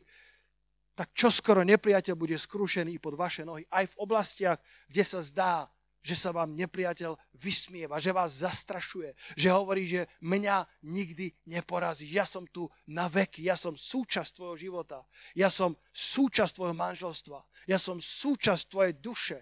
[0.94, 3.66] tak čoskoro nepriateľ bude skrušený pod vaše nohy.
[3.66, 5.66] Aj v oblastiach, kde sa zdá,
[6.04, 12.12] že sa vám nepriateľ vysmieva, že vás zastrašuje, že hovorí, že mňa nikdy neporazíš.
[12.12, 15.00] Ja som tu na veky, ja som súčasť tvojho života,
[15.32, 19.40] ja som súčasť tvojho manželstva, ja som súčasť tvojej duše,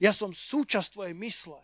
[0.00, 1.60] ja som súčasť tvojej mysle.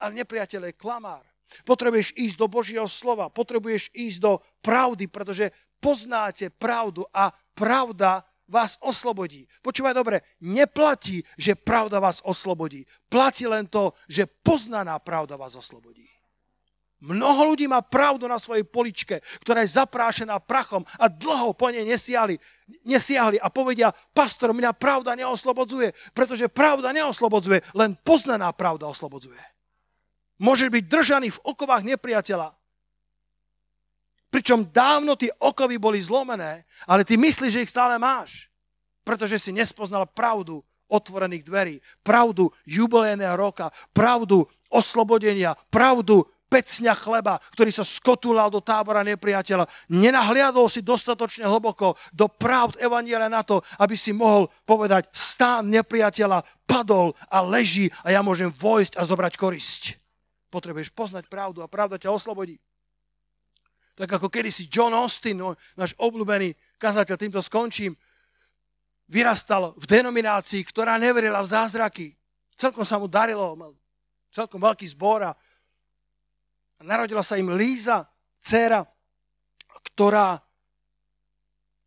[0.00, 1.24] Ale nepriateľ je klamár.
[1.68, 4.32] Potrebuješ ísť do Božieho slova, potrebuješ ísť do
[4.64, 9.46] pravdy, pretože poznáte pravdu a pravda vás oslobodí.
[9.62, 12.86] Počúvaj dobre, neplatí, že pravda vás oslobodí.
[13.10, 16.06] Platí len to, že poznaná pravda vás oslobodí.
[16.96, 21.84] Mnoho ľudí má pravdu na svojej poličke, ktorá je zaprášená prachom a dlho po nej
[21.84, 22.40] nesiahli,
[22.88, 29.38] nesiahli a povedia, pastor, mňa pravda neoslobodzuje, pretože pravda neoslobodzuje, len poznaná pravda oslobodzuje.
[30.40, 32.56] Môže byť držaný v okovách nepriateľa,
[34.36, 38.52] Pričom dávno tie okovy boli zlomené, ale ty myslíš, že ich stále máš.
[39.00, 40.60] Pretože si nespoznal pravdu
[40.92, 41.74] otvorených dverí,
[42.04, 46.20] pravdu jubilejného roka, pravdu oslobodenia, pravdu
[46.52, 49.64] pecňa chleba, ktorý sa skotúlal do tábora nepriateľa.
[49.88, 56.44] Nenahliadol si dostatočne hlboko do pravd Evaniela na to, aby si mohol povedať, stán nepriateľa
[56.68, 59.96] padol a leží a ja môžem vojsť a zobrať korisť.
[60.52, 62.60] Potrebuješ poznať pravdu a pravda ťa oslobodí.
[63.96, 65.40] Tak ako kedysi John Austin,
[65.72, 67.96] náš obľúbený kazateľ, týmto skončím,
[69.08, 72.06] vyrastal v denominácii, ktorá neverila v zázraky.
[72.60, 73.72] Celkom sa mu darilo, mal
[74.28, 75.32] celkom veľký zbor a
[76.84, 78.04] narodila sa im Líza,
[78.36, 78.84] dcera,
[79.92, 80.36] ktorá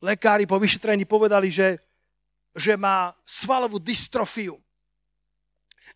[0.01, 1.77] lekári po vyšetrení povedali, že,
[2.57, 4.57] že má svalovú dystrofiu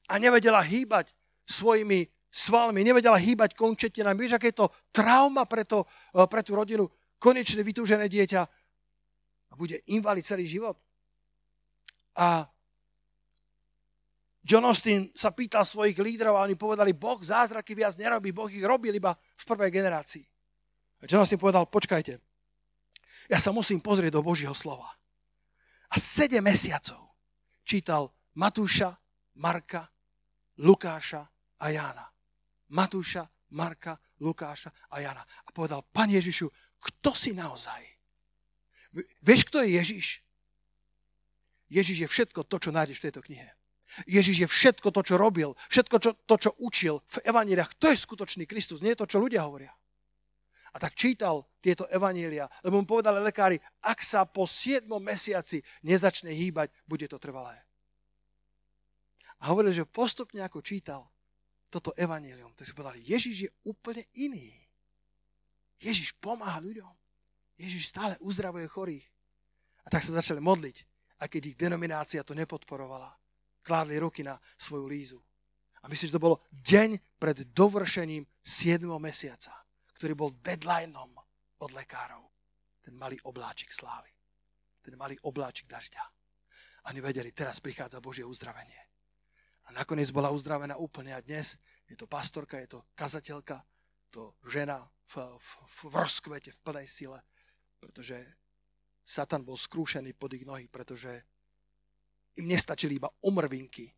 [0.05, 1.09] a nevedela hýbať
[1.47, 4.17] svojimi svalmi, nevedela hýbať končetinami.
[4.17, 6.89] Vieš, aké je to trauma pre, to, e, pre tú rodinu,
[7.21, 10.73] konečne vytúžené dieťa a bude invalid celý život.
[12.17, 12.49] A
[14.43, 18.65] John Austin sa pýtal svojich lídrov a oni povedali, Boh zázraky viac nerobí, Boh ich
[18.65, 20.25] robil iba v prvej generácii.
[20.99, 22.19] A John Austin povedal, počkajte,
[23.31, 24.91] ja sa musím pozrieť do Božieho slova.
[25.93, 27.13] A sedem mesiacov
[27.63, 28.97] čítal Matúša,
[29.39, 29.87] Marka,
[30.59, 31.23] Lukáša
[31.61, 32.12] a Jána.
[32.73, 35.21] Matúša, Marka, Lukáša a Jana.
[35.45, 36.49] A povedal, Pán Ježišu,
[36.81, 37.85] kto si naozaj?
[39.21, 40.07] Vieš, kto je Ježiš?
[41.69, 43.49] Ježiš je všetko to, čo nájdeš v tejto knihe.
[44.09, 47.77] Ježiš je všetko to, čo robil, všetko čo, to, čo učil v evaníliách.
[47.77, 49.73] To je skutočný Kristus, nie je to, čo ľudia hovoria.
[50.73, 56.33] A tak čítal tieto evanília, lebo mu povedali lekári, ak sa po 7 mesiaci nezačne
[56.33, 57.53] hýbať, bude to trvalé.
[59.45, 61.12] A hovoril, že postupne ako čítal,
[61.73, 64.53] toto evanílium, tak si povedali, Ježiš je úplne iný.
[65.81, 66.93] Ježiš pomáha ľuďom.
[67.57, 69.05] Ježiš stále uzdravuje chorých.
[69.83, 70.77] A tak sa začali modliť,
[71.25, 73.09] aj keď ich denominácia to nepodporovala.
[73.65, 75.19] Kládli ruky na svoju lízu.
[75.83, 78.85] A myslím, že to bolo deň pred dovršením 7.
[79.01, 79.51] mesiaca,
[79.97, 81.11] ktorý bol deadlineom
[81.59, 82.23] od lekárov.
[82.83, 84.13] Ten malý obláčik slávy.
[84.83, 86.03] Ten malý obláčik dažďa.
[86.83, 88.92] A oni vedeli, teraz prichádza Božie uzdravenie.
[89.73, 91.57] Nakoniec bola uzdravená úplne a dnes
[91.89, 93.57] je to pastorka, je to kazateľka,
[94.13, 97.19] to žena v, v, v rozkvete, v plnej sile,
[97.81, 98.21] pretože
[99.01, 101.09] Satan bol skrúšený pod ich nohy, pretože
[102.37, 103.89] im nestačili iba omrvinky,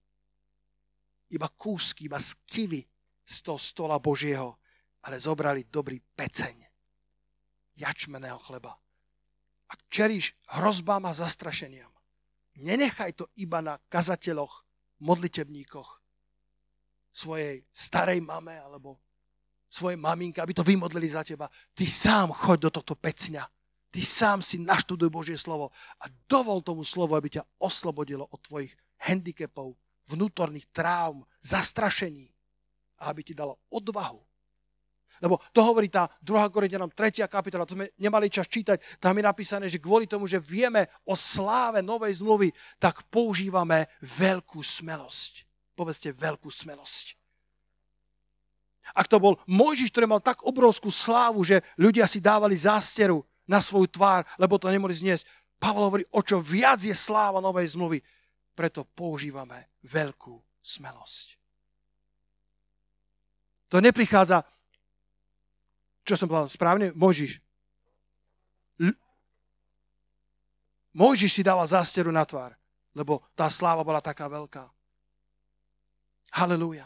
[1.36, 2.80] iba kúsky, iba skivy
[3.28, 4.56] z toho stola Božieho,
[5.04, 6.56] ale zobrali dobrý peceň
[7.76, 8.74] jačmeného chleba.
[9.68, 11.92] Ak čeríš hrozbám a zastrašeniam,
[12.56, 14.65] nenechaj to iba na kazateľoch
[15.00, 15.90] modlitebníkoch
[17.16, 19.00] svojej starej mame alebo
[19.72, 21.48] svojej maminke, aby to vymodlili za teba.
[21.76, 23.44] Ty sám choď do tohto pecňa.
[23.92, 25.72] Ty sám si naštuduj Božie slovo
[26.04, 29.76] a dovol tomu slovo, aby ťa oslobodilo od tvojich handicapov,
[30.12, 32.28] vnútorných traum, zastrašení
[33.00, 34.25] a aby ti dalo odvahu.
[35.24, 36.52] Lebo to hovorí tá 2.
[36.52, 37.28] Korintianom 3.
[37.30, 41.16] kapitola, to sme nemali čas čítať, tam je napísané, že kvôli tomu, že vieme o
[41.16, 45.48] sláve novej zmluvy, tak používame veľkú smelosť.
[45.76, 47.16] Povedzte veľkú smelosť.
[48.94, 53.58] Ak to bol Mojžiš, ktorý mal tak obrovskú slávu, že ľudia si dávali zásteru na
[53.58, 55.26] svoju tvár, lebo to nemohli zniesť,
[55.58, 57.98] Pavel hovorí, o čo viac je sláva novej zmluvy,
[58.54, 61.40] preto používame veľkú smelosť.
[63.74, 64.46] To neprichádza
[66.06, 66.94] čo som povedal správne?
[66.94, 67.42] Možiš.
[68.78, 68.96] L-
[70.94, 72.54] Mojžiš si dával zásteru na tvár,
[72.94, 74.70] lebo tá sláva bola taká veľká.
[76.38, 76.86] Halelúja.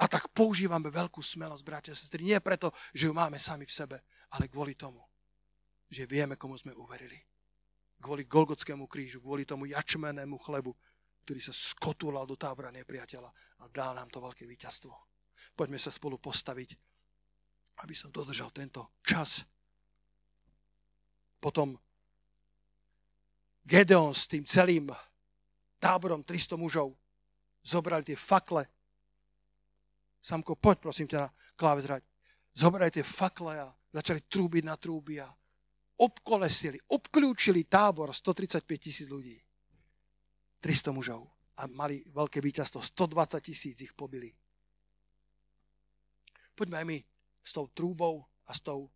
[0.00, 2.24] A tak používame veľkú smelosť, bratia a sestry.
[2.24, 3.96] Nie preto, že ju máme sami v sebe,
[4.32, 5.04] ale kvôli tomu,
[5.92, 7.20] že vieme, komu sme uverili.
[8.00, 10.72] Kvôli Golgotskému krížu, kvôli tomu jačmenému chlebu,
[11.28, 13.28] ktorý sa skotúlal do tábora nepriateľa
[13.60, 14.92] a dal nám to veľké víťazstvo.
[15.52, 16.89] Poďme sa spolu postaviť
[17.80, 19.44] aby som dodržal tento čas.
[21.40, 21.76] Potom
[23.64, 24.92] Gedeon s tým celým
[25.80, 26.92] táborom 300 mužov
[27.64, 28.68] zobrali tie fakle.
[30.20, 32.04] Samko, poď prosím ťa na kláve zrať.
[32.52, 35.28] Zobrali tie fakle a začali trúbiť na trúby a
[36.00, 39.36] obkolesili, obklúčili tábor 135 tisíc ľudí.
[40.60, 41.24] 300 mužov
[41.56, 42.84] a mali veľké víťazstvo.
[42.84, 44.28] 120 tisíc ich pobili.
[46.52, 46.98] Poďme aj my
[47.40, 48.90] s tou trúbou a s tou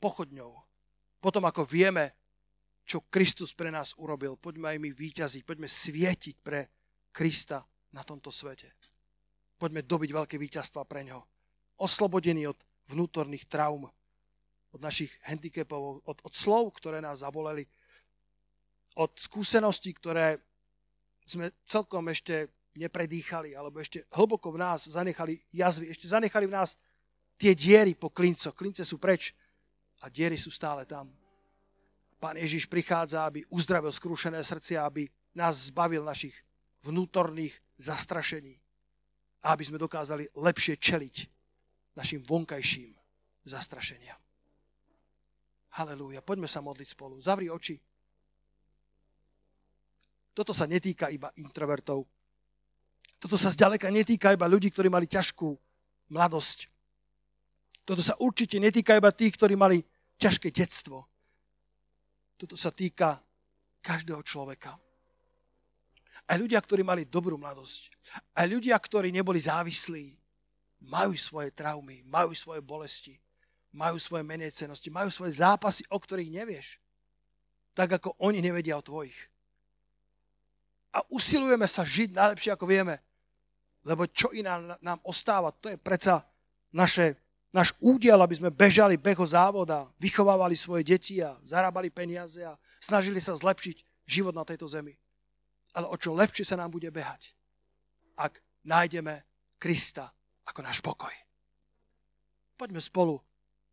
[0.00, 0.52] pochodňou.
[1.20, 2.14] Potom ako vieme,
[2.86, 6.70] čo Kristus pre nás urobil, poďme aj my výťaziť, poďme svietiť pre
[7.10, 7.64] Krista
[7.96, 8.70] na tomto svete.
[9.56, 11.24] Poďme dobiť veľké víťazstva pre ňo.
[11.80, 12.60] Oslobodení od
[12.92, 13.88] vnútorných traum,
[14.70, 17.64] od našich handicapov, od, od slov, ktoré nás zaboleli,
[18.96, 20.40] od skúseností, ktoré
[21.24, 26.76] sme celkom ešte nepredýchali, alebo ešte hlboko v nás zanechali jazvy, ešte zanechali v nás
[27.36, 28.56] tie diery po klincoch.
[28.56, 29.32] Klince sú preč
[30.02, 31.08] a diery sú stále tam.
[32.16, 36.32] Pán Ježiš prichádza, aby uzdravil skrúšené srdcia, aby nás zbavil našich
[36.80, 38.56] vnútorných zastrašení
[39.44, 41.16] a aby sme dokázali lepšie čeliť
[41.92, 42.96] našim vonkajším
[43.44, 44.16] zastrašenia.
[45.76, 46.24] Halelúja.
[46.24, 47.20] Poďme sa modliť spolu.
[47.20, 47.76] Zavri oči.
[50.32, 52.04] Toto sa netýka iba introvertov.
[53.16, 55.48] Toto sa zďaleka netýka iba ľudí, ktorí mali ťažkú
[56.12, 56.68] mladosť.
[57.86, 59.78] Toto sa určite netýka iba tých, ktorí mali
[60.18, 61.06] ťažké detstvo.
[62.34, 63.22] Toto sa týka
[63.78, 64.74] každého človeka.
[66.26, 67.94] Aj ľudia, ktorí mali dobrú mladosť.
[68.34, 70.18] Aj ľudia, ktorí neboli závislí.
[70.90, 73.14] Majú svoje traumy, majú svoje bolesti,
[73.72, 76.82] majú svoje menecenosti, majú svoje zápasy, o ktorých nevieš.
[77.72, 79.16] Tak ako oni nevedia o tvojich
[80.96, 82.96] a usilujeme sa žiť najlepšie, ako vieme.
[83.84, 86.24] Lebo čo iná nám ostáva, to je predsa
[86.72, 87.20] naše,
[87.56, 93.16] náš údiel, aby sme bežali beho závoda, vychovávali svoje deti a zarábali peniaze a snažili
[93.16, 94.92] sa zlepšiť život na tejto zemi.
[95.72, 97.32] Ale o čo lepšie sa nám bude behať,
[98.20, 99.24] ak nájdeme
[99.56, 100.12] Krista
[100.44, 101.12] ako náš pokoj.
[102.60, 103.16] Poďme spolu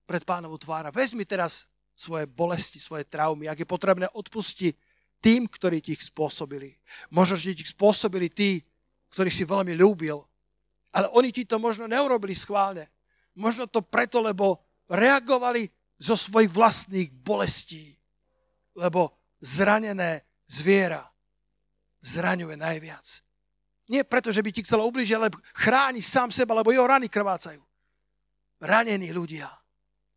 [0.08, 0.92] pred pánovu tvára.
[0.96, 3.52] Vezmi teraz svoje bolesti, svoje traumy.
[3.52, 4.76] Ak je potrebné, odpusti
[5.24, 6.76] tým, ktorí ti ich spôsobili.
[7.12, 8.64] Možno, že ti ich spôsobili tí,
[9.16, 10.20] ktorí si veľmi ľúbil,
[10.94, 12.93] ale oni ti to možno neurobili schválne.
[13.34, 17.98] Možno to preto, lebo reagovali zo svojich vlastných bolestí.
[18.78, 21.14] Lebo zranené zviera
[22.04, 23.24] zraňuje najviac.
[23.88, 27.60] Nie preto, že by ti chcelo ubližiť, ale chráni sám seba, lebo jeho rany krvácajú.
[28.64, 29.52] Ranení ľudia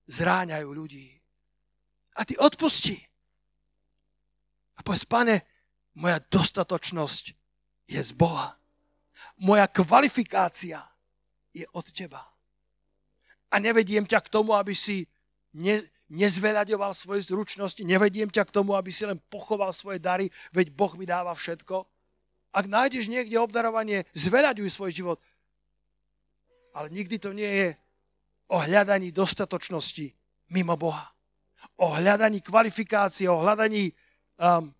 [0.06, 1.10] zráňajú ľudí.
[2.18, 2.94] A ty odpusti.
[4.76, 5.42] A povedz, pane,
[5.98, 7.24] moja dostatočnosť
[7.90, 8.54] je z Boha.
[9.42, 10.78] Moja kvalifikácia
[11.50, 12.22] je od teba.
[13.50, 15.06] A nevediem ťa k tomu, aby si
[15.54, 20.70] ne, nezveľaďoval svoje zručnosti, nevediem ťa k tomu, aby si len pochoval svoje dary, veď
[20.74, 21.86] Boh mi dáva všetko.
[22.56, 25.18] Ak nájdeš niekde obdarovanie, zveľaďuj svoj život.
[26.72, 27.68] Ale nikdy to nie je
[28.48, 30.14] o hľadaní dostatočnosti
[30.52, 31.10] mimo Boha.
[31.76, 33.90] O hľadaní kvalifikácie, o hľadaní
[34.38, 34.70] um,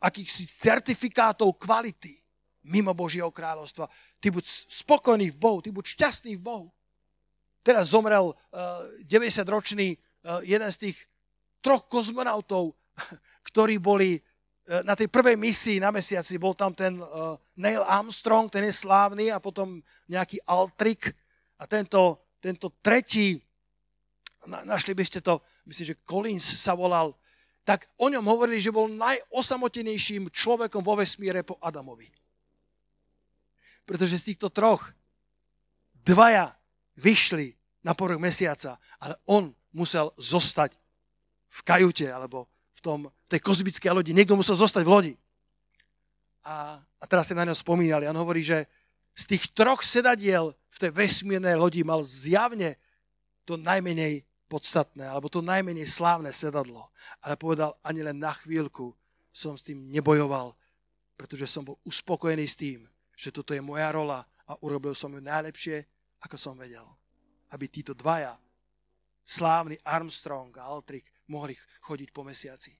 [0.00, 2.16] akýchsi certifikátov kvality
[2.64, 3.88] mimo Božieho kráľovstva.
[4.20, 4.44] Ty buď
[4.84, 6.68] spokojný v Bohu, ty buď šťastný v Bohu.
[7.60, 8.36] Teraz zomrel uh,
[9.04, 10.96] 90-ročný uh, jeden z tých
[11.60, 12.72] troch kozmonautov,
[13.48, 16.40] ktorí boli uh, na tej prvej misii na mesiaci.
[16.40, 16.96] Bol tam ten
[17.60, 21.12] Neil Armstrong, ten je slávny, a potom nejaký Altrik.
[21.60, 23.36] A tento, tento tretí,
[24.48, 27.12] na, našli by ste to, myslím, že Collins sa volal,
[27.64, 32.08] tak o ňom hovorili, že bol najosamotenejším človekom vo vesmíre po Adamovi.
[33.84, 34.88] Pretože z týchto troch
[36.00, 36.56] dvaja
[36.96, 40.74] vyšli na povrch mesiaca, ale on musel zostať
[41.50, 44.10] v kajute alebo v, tom, tej kozmickej lodi.
[44.16, 45.14] Niekto musel zostať v lodi.
[46.46, 48.08] A, a teraz sa na ňo spomínali.
[48.08, 48.64] On hovorí, že
[49.12, 52.78] z tých troch sedadiel v tej vesmírnej lodi mal zjavne
[53.44, 56.90] to najmenej podstatné, alebo to najmenej slávne sedadlo.
[57.22, 58.94] Ale povedal, ani len na chvíľku
[59.30, 60.56] som s tým nebojoval,
[61.14, 65.20] pretože som bol uspokojený s tým, že toto je moja rola a urobil som ju
[65.22, 65.86] najlepšie,
[66.24, 66.84] ako som vedel.
[67.50, 68.36] Aby títo dvaja,
[69.24, 71.54] slávny Armstrong a Altrik, mohli
[71.86, 72.74] chodiť po mesiaci.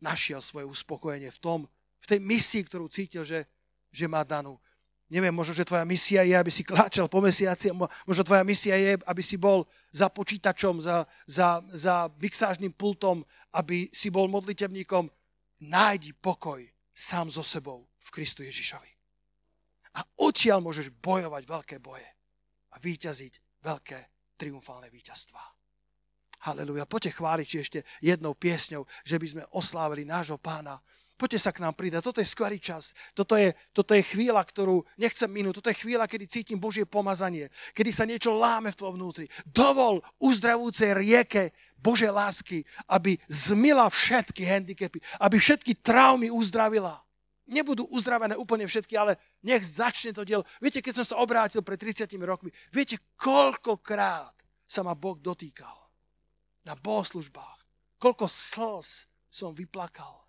[0.00, 1.60] Našiel svoje uspokojenie v tom,
[2.00, 3.44] v tej misii, ktorú cítil, že,
[3.92, 4.56] že má danú.
[5.10, 7.74] Neviem, možno, že tvoja misia je, aby si kláčal po mesiaci,
[8.06, 13.90] možno tvoja misia je, aby si bol za počítačom, za, za, za mixážnym pultom, aby
[13.90, 15.10] si bol modlitevníkom.
[15.66, 16.62] Nájdi pokoj
[16.94, 18.90] sám so sebou v Kristu Ježišovi.
[19.98, 22.06] A odtiaľ môžeš bojovať veľké boje
[22.70, 23.98] a vyťaziť veľké
[24.38, 25.42] triumfálne víťazstvá.
[26.48, 26.88] Haleluja.
[26.88, 30.80] Poďte chváliť ešte jednou piesňou, že by sme oslávili nášho pána
[31.20, 32.00] Poďte sa k nám pridať.
[32.00, 32.96] Toto je skvelý čas.
[33.12, 35.60] Toto je, toto je chvíľa, ktorú nechcem minúť.
[35.60, 37.52] Toto je chvíľa, kedy cítim Božie pomazanie.
[37.76, 39.28] Kedy sa niečo láme v tvojom vnútri.
[39.44, 47.04] Dovol uzdravujúcej rieke Bože lásky, aby zmila všetky handicapy, aby všetky traumy uzdravila.
[47.50, 50.46] Nebudú uzdravené úplne všetky, ale nech začne to dielo.
[50.62, 54.32] Viete, keď som sa obrátil pred 30 rokmi, viete, koľkokrát
[54.70, 55.74] sa ma Boh dotýkal
[56.62, 57.58] na bohoslužbách.
[57.98, 60.20] Koľko slz som vyplakal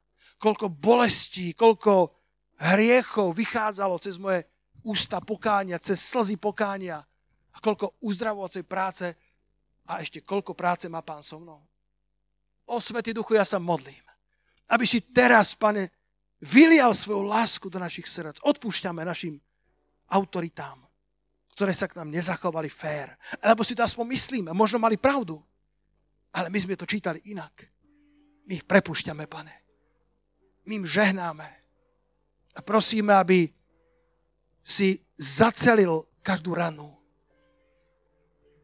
[0.42, 2.10] koľko bolestí, koľko
[2.58, 4.42] hriechov vychádzalo cez moje
[4.82, 6.98] ústa pokánia, cez slzy pokánia
[7.54, 9.06] a koľko uzdravovacej práce
[9.86, 11.62] a ešte koľko práce má pán so mnou.
[12.66, 14.02] O Svetý Duchu, ja sa modlím,
[14.74, 16.01] aby si teraz, pane,
[16.42, 18.42] vylial svoju lásku do našich srdc.
[18.42, 19.38] Odpúšťame našim
[20.10, 20.82] autoritám,
[21.54, 23.16] ktoré sa k nám nezachovali fér.
[23.40, 25.40] Alebo si to aspoň myslíme, možno mali pravdu,
[26.34, 27.70] ale my sme to čítali inak.
[28.50, 29.62] My ich prepušťame, pane
[30.66, 31.48] my im žehnáme.
[32.56, 33.50] A prosíme, aby
[34.62, 36.98] si zacelil každú ranu.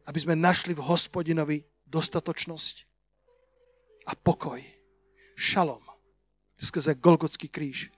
[0.08, 2.88] aby sme našli v hospodinovi dostatočnosť
[4.08, 4.56] a pokoj.
[5.36, 5.87] Šalom.
[6.58, 7.88] Skrze Golgotský kríž.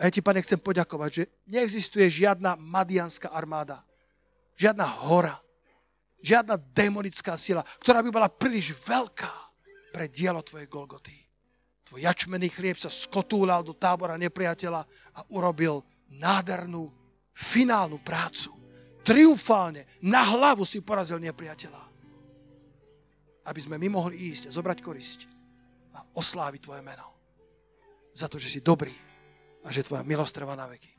[0.00, 3.84] A ja ti, pane, chcem poďakovať, že neexistuje žiadna madianská armáda,
[4.56, 5.36] žiadna hora,
[6.22, 9.32] žiadna demonická sila, ktorá by bola príliš veľká
[9.92, 11.16] pre dielo tvojej Golgoty.
[11.84, 14.80] Tvoj jačmený chlieb sa skotúlal do tábora nepriateľa
[15.12, 16.88] a urobil nádhernú
[17.36, 18.48] finálnu prácu.
[19.02, 21.82] Triumfálne na hlavu si porazil nepriateľa.
[23.42, 25.20] Aby sme my mohli ísť a zobrať korisť
[25.98, 27.11] a osláviť Tvoje meno.
[28.12, 28.92] Za to, že si dobrý
[29.64, 30.91] a že Tvoja milosť trvá na veky.